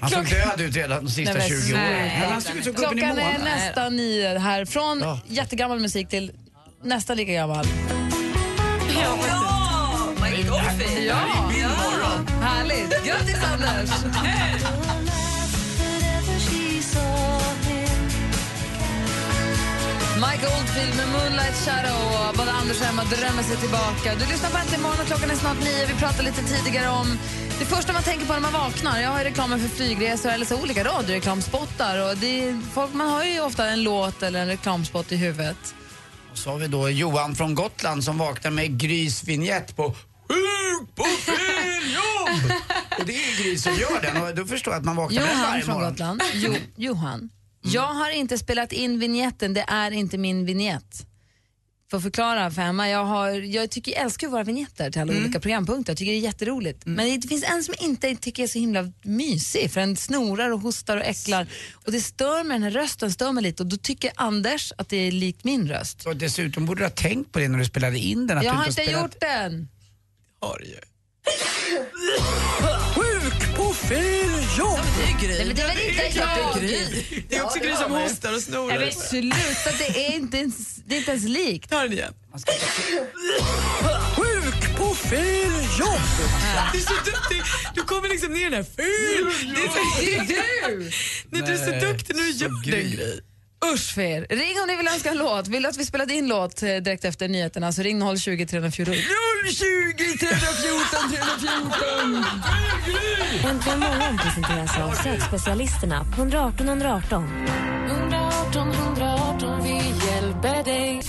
[0.00, 2.10] Han såg död ut redan de sista Nej, men 20 åren.
[2.20, 3.40] Men han såg ut som gubben i Klockan är månen.
[3.44, 4.64] nästan nio här.
[4.64, 6.32] Från jättegammal musik till
[6.82, 7.66] nästan lika gammal.
[9.02, 9.16] Ja,
[10.22, 10.60] my God.
[11.06, 11.68] Ja, ja.
[12.40, 13.04] härligt.
[13.04, 13.90] Grattis Anders!
[20.38, 24.14] Mike Oldfield med Moonlight Shadow och både Anders och Emma drömmer sig tillbaka.
[24.14, 25.86] Du lyssnar på Äntligen morgon och klockan är snart nio.
[25.86, 27.18] Vi pratade lite tidigare om
[27.58, 29.00] det första man tänker på när man vaknar.
[29.00, 32.10] Jag har reklamen för flygresor eller så olika radioreklamspottar.
[32.10, 35.74] Och det är, folk, man har ju ofta en låt eller en reklamspot i huvudet.
[36.32, 39.94] Och så har vi då Johan från Gotland som vaknar med Grys vignett på
[40.28, 42.52] Sjuk på fel jobb!
[42.98, 45.20] och det är ju Gry som gör den och då förstår jag att man vaknar
[45.20, 45.90] med den Johan varje från morgon.
[45.90, 46.22] Gotland.
[46.34, 49.54] Jo, Johan, jag har inte spelat in vignetten.
[49.54, 51.04] Det är inte min vignett.
[51.90, 55.12] För att förklara för Emma, jag, har, jag tycker, jag älskar våra vignetter till alla
[55.12, 55.92] olika programpunkter.
[55.92, 56.86] Jag tycker det är jätteroligt.
[56.86, 60.50] Men det finns en som jag inte tycker är så himla mysig för den snorar
[60.50, 61.46] och hostar och äcklar.
[61.72, 64.88] Och det stör mig, den här rösten stör mig lite och då tycker Anders att
[64.88, 66.06] det är likt min röst.
[66.06, 68.38] Och dessutom borde du ha tänkt på det när du spelade in den.
[68.38, 69.02] Att jag du har inte spelat...
[69.02, 69.68] gjort den.
[70.40, 70.76] Har ju.
[74.58, 74.78] Jobb!
[74.96, 75.36] Det är Gry.
[75.38, 76.90] Nej, men det är väl inte klart det är jag.
[76.90, 77.22] Gry.
[77.28, 78.78] Det är också Gry som hostar och snorar.
[78.78, 81.70] men sluta, det är inte ens, det är inte ens likt.
[81.70, 82.14] Ta den igen.
[84.16, 86.00] Sjuk på fel jobb!
[86.72, 87.42] Du är så duktig.
[87.74, 89.54] Du kommer liksom ner här fel.
[89.54, 90.90] Det är, så, Det är du!
[91.30, 93.20] Nej, du är så duktig så gör den Gry.
[93.64, 94.26] Usch för er.
[94.30, 95.48] Ring om ni vill önska en låt.
[95.48, 98.94] Vill du att vi spelar in låt eh, direkt efter nyheterna så ring 020 314.
[98.94, 99.02] 020
[100.18, 102.24] 314 314.
[103.50, 107.46] Äntligen morgon presenteras av sökspecialisterna på 118 118.
[107.86, 109.74] 118 118, vi
[110.06, 111.02] hjälper dig.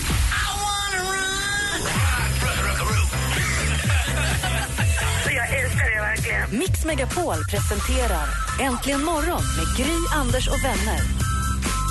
[6.52, 8.28] Mix Megapol presenterar
[8.62, 11.29] Äntligen morgon med Gry, Anders och vänner.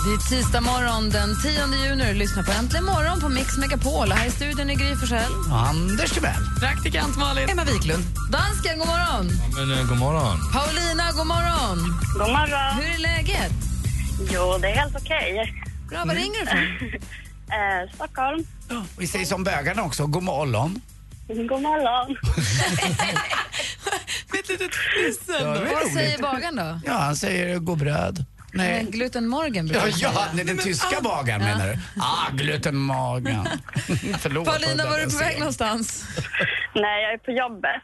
[0.04, 2.14] Det är tisdag morgon den 10 juni.
[2.14, 4.08] Lyssna på Äntligen morgon på Mix Megapol.
[4.10, 5.32] Och här i studion är Gry Forssell.
[5.52, 6.42] Anders Timell.
[6.60, 7.48] Praktikant Malin.
[7.50, 8.04] Emma Wiklund.
[8.30, 9.26] Dansken, god morgon.
[9.56, 10.36] Men eh, god morgon.
[10.52, 11.78] Paulina, god morgon.
[12.18, 12.74] God morgon.
[12.82, 13.52] Hur är läget?
[14.32, 15.54] Jo, det är helt okej.
[15.90, 17.00] Bra, var ringer du ifrån?
[17.50, 18.44] Eh, Stockholm.
[18.98, 20.80] Vi säger som bögarna också, god morgon.
[21.28, 22.08] God morgon.
[24.32, 25.92] Med ett litet fniss Ja, Vad roligt.
[25.94, 26.80] säger bagaren då?
[26.86, 28.24] Ja, han säger god bröd.
[28.52, 28.82] Nej.
[28.82, 28.92] Nej.
[28.92, 30.28] Glutenmorgen Ja, brukar jag ja, säga.
[30.34, 31.78] nej, den tyska bagaren menar du?
[32.00, 33.48] Ah, glutenmagen.
[34.18, 34.46] Förlåt.
[34.46, 36.04] Paulina, var du på väg någonstans?
[36.74, 37.82] Nej, jag är på jobbet.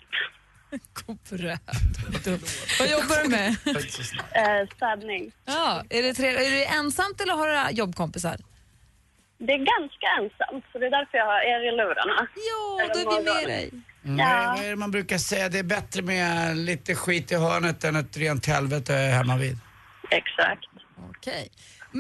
[1.07, 1.59] God bröd.
[2.79, 3.49] Vad jobbar du med?
[3.49, 5.33] Eh, städning.
[5.45, 8.37] Ja, är, det tre, är du ensamt eller har du jobbkompisar?
[9.39, 12.29] Det är ganska ensamt, så det är därför jag har er i lurarna.
[12.51, 13.71] Ja, då är vi med dig.
[14.05, 15.49] Mm, är, vad är det man brukar säga?
[15.49, 19.59] Det är bättre med lite skit i hörnet än ett rent helvete hemma vid.
[20.21, 20.67] Exakt.
[21.11, 21.51] Okej.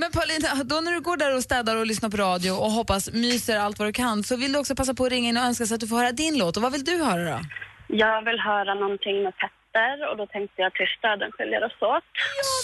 [0.01, 3.13] Men Paulina, då när du går där och städar och lyssnar på radio och hoppas
[3.13, 5.43] myser allt vad du kan så vill du också passa på att ringa in och
[5.43, 6.57] önska så att du får höra din låt.
[6.57, 7.41] Och vad vill du höra då?
[7.89, 12.05] Jag vill höra någonting med Petter och då tänkte jag till stöden skiljer oss åt.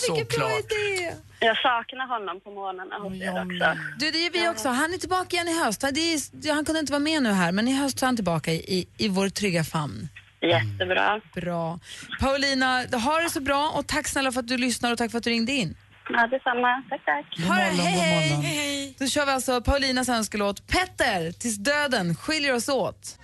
[0.07, 0.73] Såklart.
[0.73, 1.15] idé!
[1.41, 3.81] Jag saknar honom på morgnarna hos er också.
[3.99, 4.69] Du, det gör vi också.
[4.69, 5.81] Han är tillbaka igen i höst.
[5.81, 8.17] Det är, han kunde inte vara med nu här, men i höst så är han
[8.17, 10.09] tillbaka i, i, i vår trygga famn.
[10.43, 11.21] Jättebra.
[11.35, 11.79] Bra.
[12.21, 15.19] Paulina, ha det så bra och tack snälla för att du lyssnar och tack för
[15.19, 15.77] att du ringde in.
[16.09, 16.83] Ja, detsamma.
[16.89, 17.47] Tack, tack.
[17.49, 18.97] Ha det, hej, hej.
[18.99, 23.19] Då kör vi alltså Paulinas önskelåt Petter, tills döden skiljer oss åt.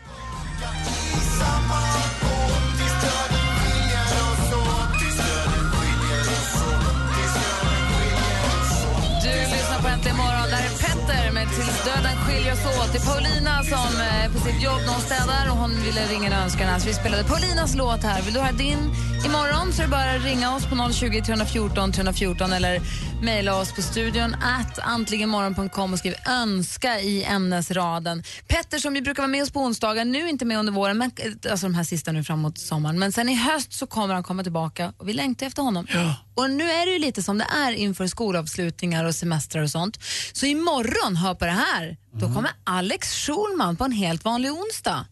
[12.57, 12.93] Döden oss åt.
[12.93, 16.27] Det är Paulina som är på sitt jobb när hon städar och hon ville ringa
[16.27, 16.81] en önskan.
[16.81, 18.23] Så vi spelade Paulinas låt här.
[18.23, 18.79] Vill du höra din
[19.27, 22.81] imorgon så är det bara att ringa oss på 020 314 314 eller
[23.27, 28.23] mejla oss på studion at antligenmorgon.com och skriv önska i ämnesraden.
[28.47, 31.11] Petter som ju brukar vara med oss på onsdagar, nu inte med under våren, men,
[31.51, 32.99] alltså de här sista nu framåt sommaren.
[32.99, 35.87] Men sen i höst så kommer han komma tillbaka och vi längtar efter honom.
[36.35, 40.01] Och nu är det ju lite som det är inför skolavslutningar och semestrar och sånt.
[40.33, 45.07] Så imorgon, hör på det här, då kommer Alex Schulman på en helt vanlig onsdag.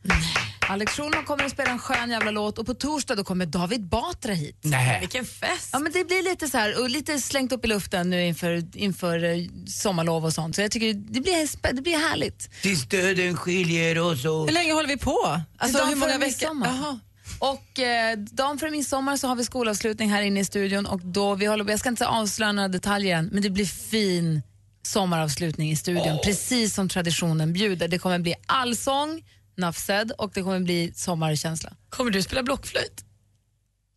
[0.68, 3.88] Alex Schulman kommer att spela en skön jävla låt och på torsdag då kommer David
[3.88, 4.59] Batra hit.
[4.62, 5.00] Nej.
[5.00, 5.70] Vilken fest!
[5.72, 8.77] Ja men det blir lite så här och lite slängt upp i luften nu inför,
[8.77, 10.57] inför eh, sommarlov och sånt.
[10.57, 12.50] Så jag tycker det blir, det blir härligt.
[12.62, 14.48] Tills döden skiljer oss åt.
[14.48, 15.40] Hur länge håller vi på?
[15.57, 16.62] Alltså, hur många veckor?
[16.64, 16.98] Jaha.
[17.38, 21.35] Och eh, dagen före midsommar så har vi skolavslutning här inne i studion och då
[21.35, 24.42] vi håller jag ska inte avslöja några detaljer än, men det blir fin
[24.83, 27.88] sommaravslutning i studion, precis som traditionen bjuder.
[27.88, 29.22] Det kommer bli allsång,
[29.56, 31.72] Nafsed och det kommer bli sommarkänsla.
[31.88, 33.04] Kommer du spela blockflöjt?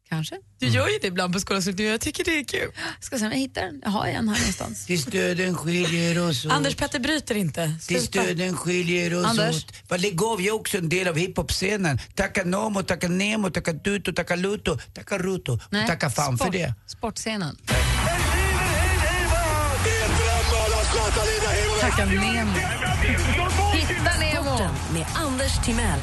[0.10, 0.36] Kanske.
[0.60, 2.72] Du gör ju det ibland på skolavslutningen jag tycker det är kul.
[3.00, 3.82] Ska se om jag hittar den.
[3.84, 4.86] Jag har en här någonstans.
[4.86, 6.52] Tills döden skiljer oss åt.
[6.52, 7.76] Anders Petter bryter inte.
[7.88, 9.56] Tills döden skiljer oss Anders?
[9.56, 9.74] åt.
[9.88, 12.00] Vad lägg av, jag är också en del av hiphop-scenen.
[12.16, 15.54] Tacka Nomo, tacka Nemo, tacka Tuto, tacka Luto, tacka Ruto.
[15.54, 16.74] Och tacka fan för sport, det.
[16.88, 17.58] Sportscenen.
[21.82, 22.54] Tacka Nemo.
[24.60, 24.74] Nemo.
[24.94, 26.00] Med Anders Timell.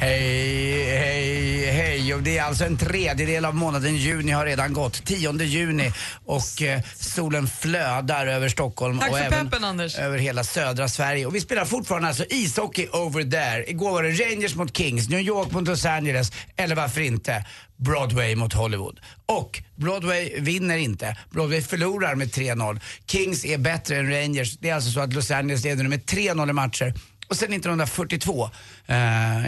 [0.00, 2.14] Hej, hej, hej.
[2.14, 5.04] Och det är alltså en tredjedel av månaden juni har redan gått.
[5.04, 5.92] 10 juni
[6.24, 9.98] och eh, solen flödar över Stockholm Tack och för även peppen, Anders.
[9.98, 11.26] över hela södra Sverige.
[11.26, 13.70] Och vi spelar fortfarande alltså ishockey over there.
[13.70, 17.44] Igår var det Rangers mot Kings, New York mot Los Angeles, eller varför inte
[17.76, 19.00] Broadway mot Hollywood.
[19.26, 21.16] Och Broadway vinner inte.
[21.30, 22.80] Broadway förlorar med 3-0.
[23.06, 24.58] Kings är bättre än Rangers.
[24.58, 26.94] Det är alltså så att Los Angeles leder med 3-0 i matcher.
[27.28, 28.50] Och sen 1942,
[28.86, 28.96] eh,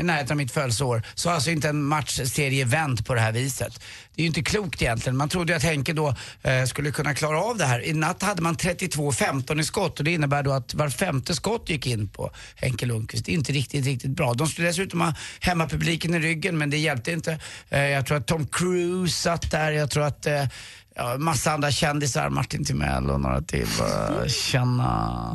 [0.00, 3.32] i närheten av mitt födelseår, så har alltså inte en matchserie vänt på det här
[3.32, 3.80] viset.
[4.14, 5.16] Det är ju inte klokt egentligen.
[5.16, 7.84] Man trodde ju att Henke då eh, skulle kunna klara av det här.
[7.84, 11.68] I natt hade man 32-15 i skott och det innebär då att var femte skott
[11.68, 13.24] gick in på Henke Lundqvist.
[13.24, 14.34] Det är inte riktigt, riktigt bra.
[14.34, 17.38] De skulle dessutom ha hemmapubliken i ryggen men det hjälpte inte.
[17.68, 20.44] Eh, jag tror att Tom Cruise satt där, jag tror att eh,
[20.94, 23.66] Ja, massa andra kändisar, Martin Timell och några till.
[23.78, 24.84] Bara känna...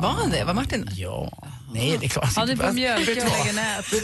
[0.02, 0.44] Var han det?
[0.44, 1.32] Var Martin Ja.
[1.74, 2.36] Nej, det är klart.
[2.36, 3.22] Han är på Mjölkö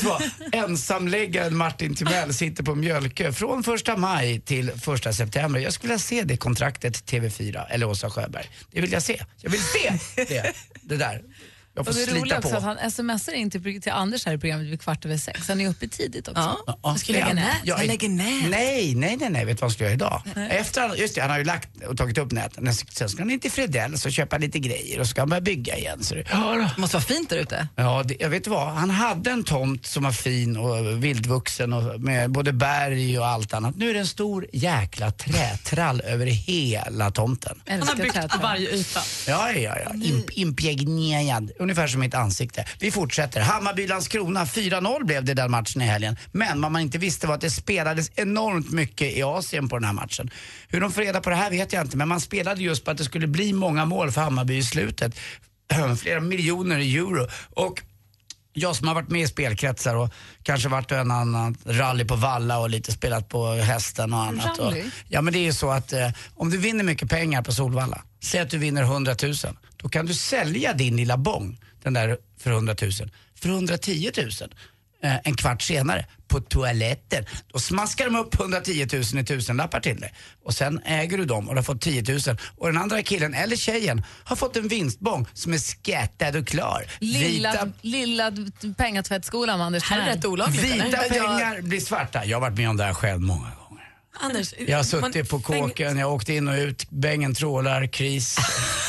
[0.09, 0.55] och?
[0.55, 5.61] Ensamläggaren Martin Timell sitter på Mjölkö från första maj till första september.
[5.61, 8.47] Jag skulle vilja se det kontraktet TV4, eller Åsa Sjöberg.
[8.71, 9.23] Det vill jag se.
[9.41, 11.23] Jag vill se det, det där.
[11.75, 12.57] Jag får Och det är roligt slita också på.
[12.57, 15.49] att han smsar in till, till Anders här i programmet vid kvart över sex.
[15.49, 16.57] Han är uppe tidigt också.
[16.67, 17.35] Ja, Han ska lägga ja.
[17.35, 17.47] nät.
[17.65, 18.51] Ja, Han lägger nät.
[18.51, 19.45] Nej, nej, nej, nej.
[19.45, 20.23] Vet du vad han ska göra idag?
[20.51, 22.75] Efter just det, han har ju lagt och tagit upp näten.
[22.75, 25.41] Sen ska han in till Fredells och köpa lite grejer och så ska han börja
[25.41, 26.03] bygga igen.
[26.03, 27.69] Så det, Det måste vara fint där ute.
[27.77, 28.73] Ja, det, jag vet vad.
[28.73, 33.55] Han hade en tomt som var fin och vildvuxen och med både berg och allt
[33.55, 33.77] annat.
[33.77, 37.63] Nu är det en stor jäkla trätrall över hela tomten.
[37.69, 39.01] Han har byggt på varje yta.
[39.29, 39.95] Ja, ja, ja.
[40.05, 41.51] Imp, impregnerad.
[41.62, 42.64] Ungefär som mitt ansikte.
[42.79, 43.40] Vi fortsätter.
[43.40, 44.44] Hammarby-Landskrona.
[44.44, 46.16] 4-0 blev det den matchen i helgen.
[46.33, 49.85] Men vad man inte visste var att det spelades enormt mycket i Asien på den
[49.85, 50.31] här matchen.
[50.68, 52.90] Hur de får reda på det här vet jag inte, men man spelade just på
[52.90, 55.18] att det skulle bli många mål för Hammarby i slutet.
[55.98, 57.27] Flera miljoner euro.
[57.55, 57.83] Och
[58.53, 60.11] jag som har varit med i spelkretsar och
[60.42, 64.59] kanske varit en annan rally på Valla och lite spelat på hästen och annat.
[64.59, 64.72] Och,
[65.09, 68.03] ja men det är ju så att eh, om du vinner mycket pengar på Solvalla,
[68.23, 69.35] säg att du vinner 100 000,
[69.77, 72.91] då kan du sälja din lilla bong, den där för 100 000,
[73.35, 74.31] för 110 000
[75.03, 77.25] eh, en kvart senare på toaletten.
[77.53, 80.15] Då smaskar de upp 110 000 i tusenlappar till dig.
[80.45, 82.21] Och sen äger du dem och du har fått 10 000.
[82.57, 86.85] Och den andra killen, eller tjejen, har fått en vinstbong som är skattad och klar.
[86.99, 88.33] Lilla, Vita lilla
[88.77, 92.25] pengatvättskolan med Anders Här är rätt olagligt Vita pengar blir svarta.
[92.25, 93.62] Jag har varit med om det här själv många gånger.
[94.20, 97.87] Anders, Jag har man- suttit på kåken, jag har åkt in och ut, bängen trålar,
[97.87, 98.37] kris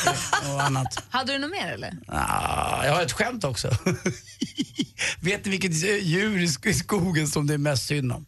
[0.53, 1.03] och annat.
[1.09, 1.93] Hade du något mer eller?
[2.07, 3.67] Ah, jag har ett skämt också.
[5.21, 8.25] Vet ni vilket djur i skogen som det är mest synd om?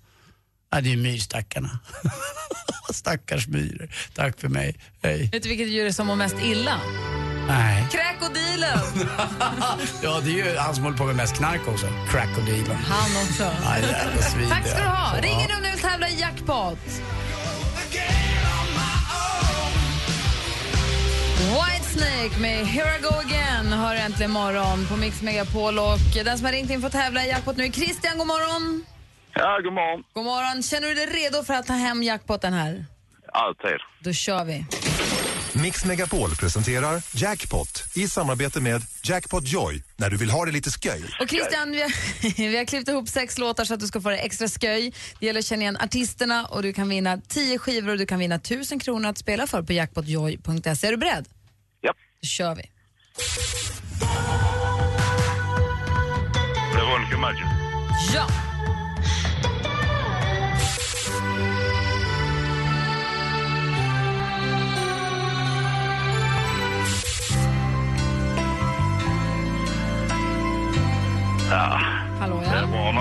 [0.71, 1.79] Ja, det är myrstackarna.
[2.93, 3.89] Stackars myror.
[4.13, 4.75] Tack för mig.
[5.03, 5.29] Hej.
[5.31, 6.79] Vet du vilket djur som mår mest illa?
[7.47, 7.85] Nej.
[7.91, 8.79] Kräkodilen!
[10.03, 11.87] Ja, det är ju han som håller på med mest knark också.
[12.11, 12.75] Cracodilen.
[12.75, 13.51] Han också.
[13.67, 14.49] Aj, jävla svin.
[14.49, 15.21] Tack ska du ha.
[15.21, 16.79] Ringer du om du vill tävla i jackpot?
[21.37, 25.79] Whitesnake med Here I Go Again hör äntligen morgon på Mix Megapol.
[25.79, 28.17] Och den som har ringt in för att tävla i jackpot nu är Christian.
[28.17, 28.85] God morgon.
[29.33, 30.03] Ja, god morgon.
[30.13, 30.63] God morgon.
[30.63, 32.85] Känner du dig redo för att ta hem jackpoten här?
[33.33, 33.77] Alltid.
[33.99, 34.65] Då kör vi.
[35.61, 40.69] Mix Megapol presenterar Jackpot i samarbete med Jackpot Joy när du vill ha det lite
[40.69, 41.03] sköj.
[41.21, 41.91] Och Christian, vi har,
[42.49, 44.93] vi har klippt ihop sex låtar så att du ska få det extra sköj.
[45.19, 48.19] Det gäller att känna igen artisterna och du kan vinna 10 skivor och du kan
[48.19, 50.87] vinna 1000 kronor att spela för på jackpotjoy.se.
[50.87, 51.25] Är du beredd?
[51.81, 51.93] Ja.
[52.21, 52.71] Då kör vi.
[56.75, 57.45] Veronica Maggio.
[58.13, 58.44] Ja!
[71.55, 71.79] Ja,
[72.19, 72.67] Hallå det är ja.
[72.67, 72.99] bra nu.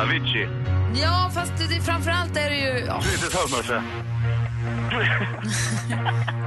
[0.00, 0.48] Avicii.
[1.02, 2.84] Ja, fast det, det, framförallt är det ju...
[2.86, 3.02] Ja.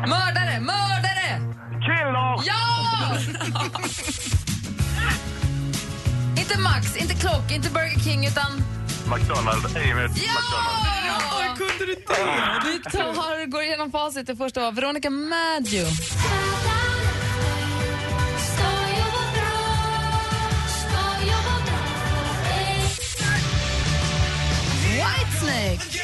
[0.08, 0.60] Mördare!
[0.60, 1.40] Mördare!
[1.82, 2.40] Killer!
[2.46, 2.64] Ja!
[6.64, 8.64] Max, inte Klock, inte Burger King utan...
[9.16, 9.76] McDonalds.
[9.76, 10.08] Amy.
[10.16, 10.84] Ja!
[11.58, 12.14] kunde du inte?
[12.66, 14.28] Vi tar, går igenom facit.
[14.28, 15.86] Det första var Veronica Maggio.
[25.44, 26.00] Whitesnake.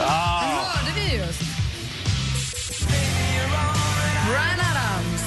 [0.00, 0.40] Ah.
[0.40, 1.42] Den hörde vi just.
[4.26, 5.22] Bryan Adams.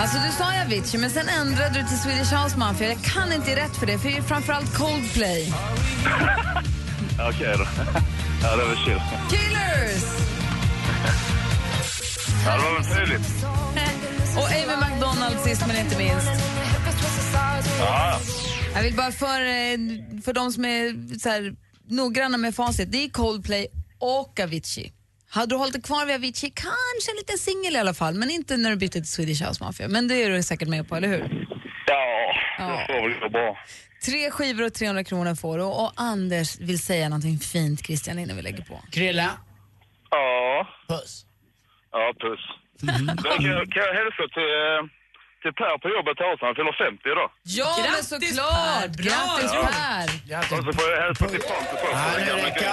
[0.00, 2.88] Alltså du sa Avicii, men sen ändrade du till Swedish House Mafia.
[2.88, 5.52] Jag kan inte rätt för det, för det är framförallt Coldplay.
[7.28, 7.64] Okej då.
[8.42, 9.00] Ja, det var chill.
[9.30, 10.04] Killers!
[12.46, 13.44] Ja, det var väl tydligt.
[14.36, 16.57] Och Amy McDonald sist men inte minst.
[17.78, 18.20] Ja,
[18.74, 19.78] Jag vill bara för, eh,
[20.24, 21.54] för de som är så här,
[21.88, 23.66] noggranna med facit, det är Coldplay
[23.98, 24.92] och Avicii.
[25.30, 28.30] Hade du hållit dig kvar vid Avicii, kanske en liten singel i alla fall, men
[28.30, 29.88] inte när du bytte till Swedish House Mafia.
[29.88, 31.46] Men det är du säkert med på, eller hur?
[31.86, 33.58] ja det får väl gå bra.
[34.06, 38.18] Tre skivor och 300 kronor får du och, och Anders vill säga någonting fint, Christian,
[38.18, 38.80] innan vi lägger på.
[38.92, 39.30] Krilla.
[40.10, 40.68] Ja.
[40.88, 41.24] Puss.
[41.92, 42.40] Ja, puss.
[42.80, 44.97] Då kan, jag, kan jag hälsa till, eh,
[45.42, 46.44] till Per på jobbet här också.
[46.46, 47.30] Han fyller 50 idag.
[47.42, 48.92] Ja, men såklart!
[49.06, 49.62] Grattis Ja.
[49.72, 50.58] Per!
[50.58, 51.90] Och så får jag hälsa till Pontus också.
[51.92, 52.64] Ja, den nu gamla räcker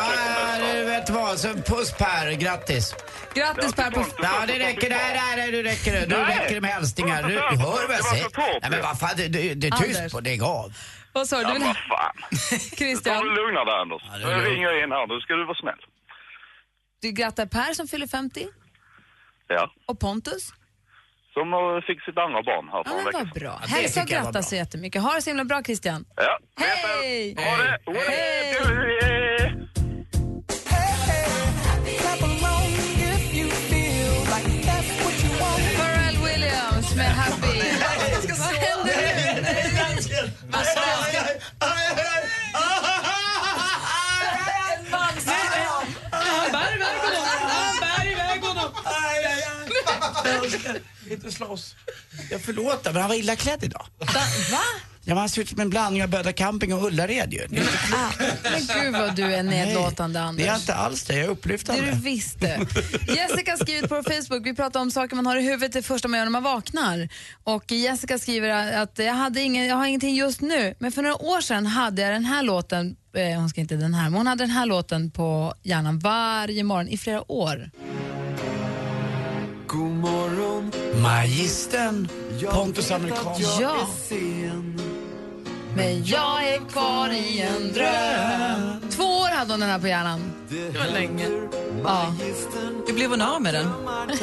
[0.79, 1.39] ja, vet du vad.
[1.39, 2.95] Så puss Per, grattis.
[3.33, 4.05] Grattis Per på...
[4.23, 4.89] Ja, det räcker.
[4.89, 6.05] Där, där, där, du räcker det.
[6.07, 6.37] Nu Nej.
[6.39, 7.23] räcker det med hälsningar.
[7.23, 7.35] Du, du
[7.65, 8.27] hör vad jag säger.
[8.61, 10.11] Nej, men vad fan, du, du, du är tyst Anders.
[10.13, 10.73] på Lägg av.
[11.13, 11.41] Vad sa du?
[11.43, 11.63] Ja, Du vill...
[11.67, 12.15] vad fan.
[12.77, 14.01] Christian, Ta det lugna där, Anders.
[14.03, 14.47] det är Nu lugnt.
[14.47, 15.07] ringer jag in här.
[15.07, 15.81] Nu ska du vara snäll.
[17.01, 18.47] du grattar Per som fyller 50
[19.47, 19.71] Ja.
[19.85, 20.53] och Pontus.
[21.35, 21.47] Som
[21.87, 23.39] fick sitt andra barn här för Ja, en vecka vad sedan.
[23.39, 23.59] bra.
[23.63, 25.01] det Hälsa och gratta så jättemycket.
[25.01, 26.05] Ha det så himla bra Christian.
[26.15, 26.37] Ja.
[26.65, 27.35] Hej!
[27.37, 29.24] Hej!
[51.11, 51.75] Inte slåss.
[52.31, 53.85] Jag förlåter, men han var illa klädd idag.
[53.99, 54.05] Va?
[55.07, 57.47] Ja, men han ser ut som en blandning av Böda camping och Ullared ju.
[57.49, 58.43] Det är inte klokt.
[58.43, 60.47] Men gud vad du är nedlåtande Det Anders.
[60.47, 61.81] är inte alls det, jag är Det upplyftande.
[61.81, 62.59] du visste.
[63.07, 66.07] Jessica har skrivit på Facebook, vi pratar om saker man har i huvudet det första
[66.07, 67.09] man gör när man vaknar.
[67.43, 71.15] Och Jessica skriver att jag, hade ingen, jag har ingenting just nu, men för några
[71.21, 74.27] år sedan hade jag den här låten, eh, hon ska inte den här, men hon
[74.27, 77.69] hade den här låten på hjärnan varje morgon i flera år.
[79.67, 82.07] God morgon, Magistern,
[82.51, 83.33] Pontus Amerikan.
[83.61, 83.87] Ja.
[85.75, 88.89] Men jag är kvar i en dröm.
[88.91, 90.33] Två år hade hon den här på hjärnan.
[90.49, 91.27] Det var länge.
[91.83, 92.13] Ja.
[92.87, 93.67] Hur blev hon av med den?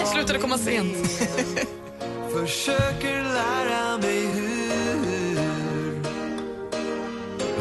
[0.07, 0.97] Slutade komma sent.
[2.41, 4.53] försöker lära mig hur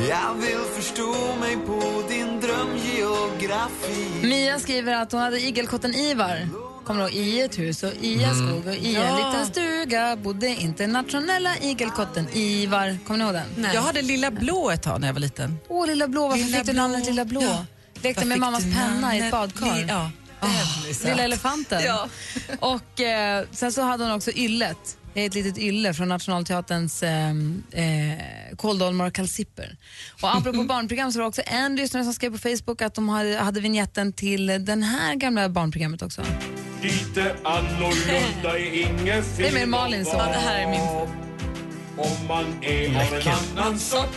[0.09, 6.47] Jag vill förstå mig på din drömgeografi Mia skriver att hon hade igelkotten Ivar.
[6.91, 7.13] Kommer ihåg?
[7.13, 12.27] I ett hus och i en skog och i en liten stuga bodde internationella igelkotten
[12.33, 12.97] Ivar.
[13.07, 13.67] Kommer ni ihåg den?
[13.73, 15.59] Jag hade Lilla Blå ett tag när jag var liten.
[15.67, 16.27] Åh, Lilla Blå.
[16.27, 17.41] Varför Lilla fick du namnet Lilla Blå?
[17.41, 17.65] Ja.
[18.01, 19.85] Lekte med mammas penna i ett badkar.
[19.87, 20.11] Ja.
[20.41, 21.81] Åh, Lilla elefanten.
[21.85, 22.09] Ja.
[22.59, 24.97] Och eh, sen så hade hon också Yllet.
[25.13, 27.29] Det är ett litet ylle från Nationalteaterns eh,
[27.71, 29.77] eh, Kåldolmar och kalsipper.
[30.21, 33.09] Och apropå barnprogram så var det också en lyssnare som skrev på Facebook att de
[33.09, 36.21] hade, hade vignetten till den här gamla barnprogrammet också.
[36.81, 40.11] Lite annorlunda är inget fel Det är mer Malin så.
[40.17, 40.81] Ja, det här är min.
[41.97, 44.07] Om man är av en annan sort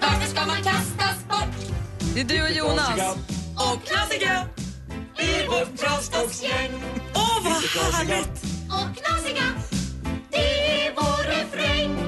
[0.00, 1.76] Varför ska man kastas bort?
[2.14, 3.16] Det är du och Jonas.
[3.54, 4.46] Och knasiga
[5.18, 6.72] i vårt proffsboxgäng
[7.74, 8.42] Härligt!
[8.70, 9.44] Och knasiga,
[10.30, 10.36] det
[10.86, 11.98] är vår refräng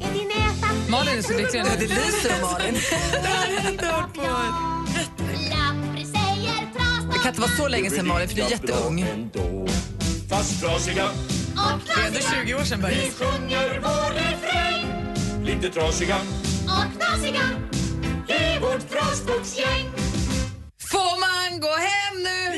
[0.00, 1.70] Är din näsa Malin är så lycklig nu.
[1.78, 2.74] Det lyser om Malin.
[3.12, 4.22] Det har jag inte hört på.
[7.12, 9.06] Det kan inte vara så länge sedan Malin, för du är jätteung.
[10.30, 13.10] Fast trasiga och Det är ändå knasiga 20 år sedan Vi Börje.
[13.10, 14.86] sjunger vår refräng
[15.44, 16.16] Lite trasiga
[16.64, 17.40] och knasiga
[18.28, 19.90] i vårt proffsboxgäng
[20.90, 22.57] Får man gå hem nu?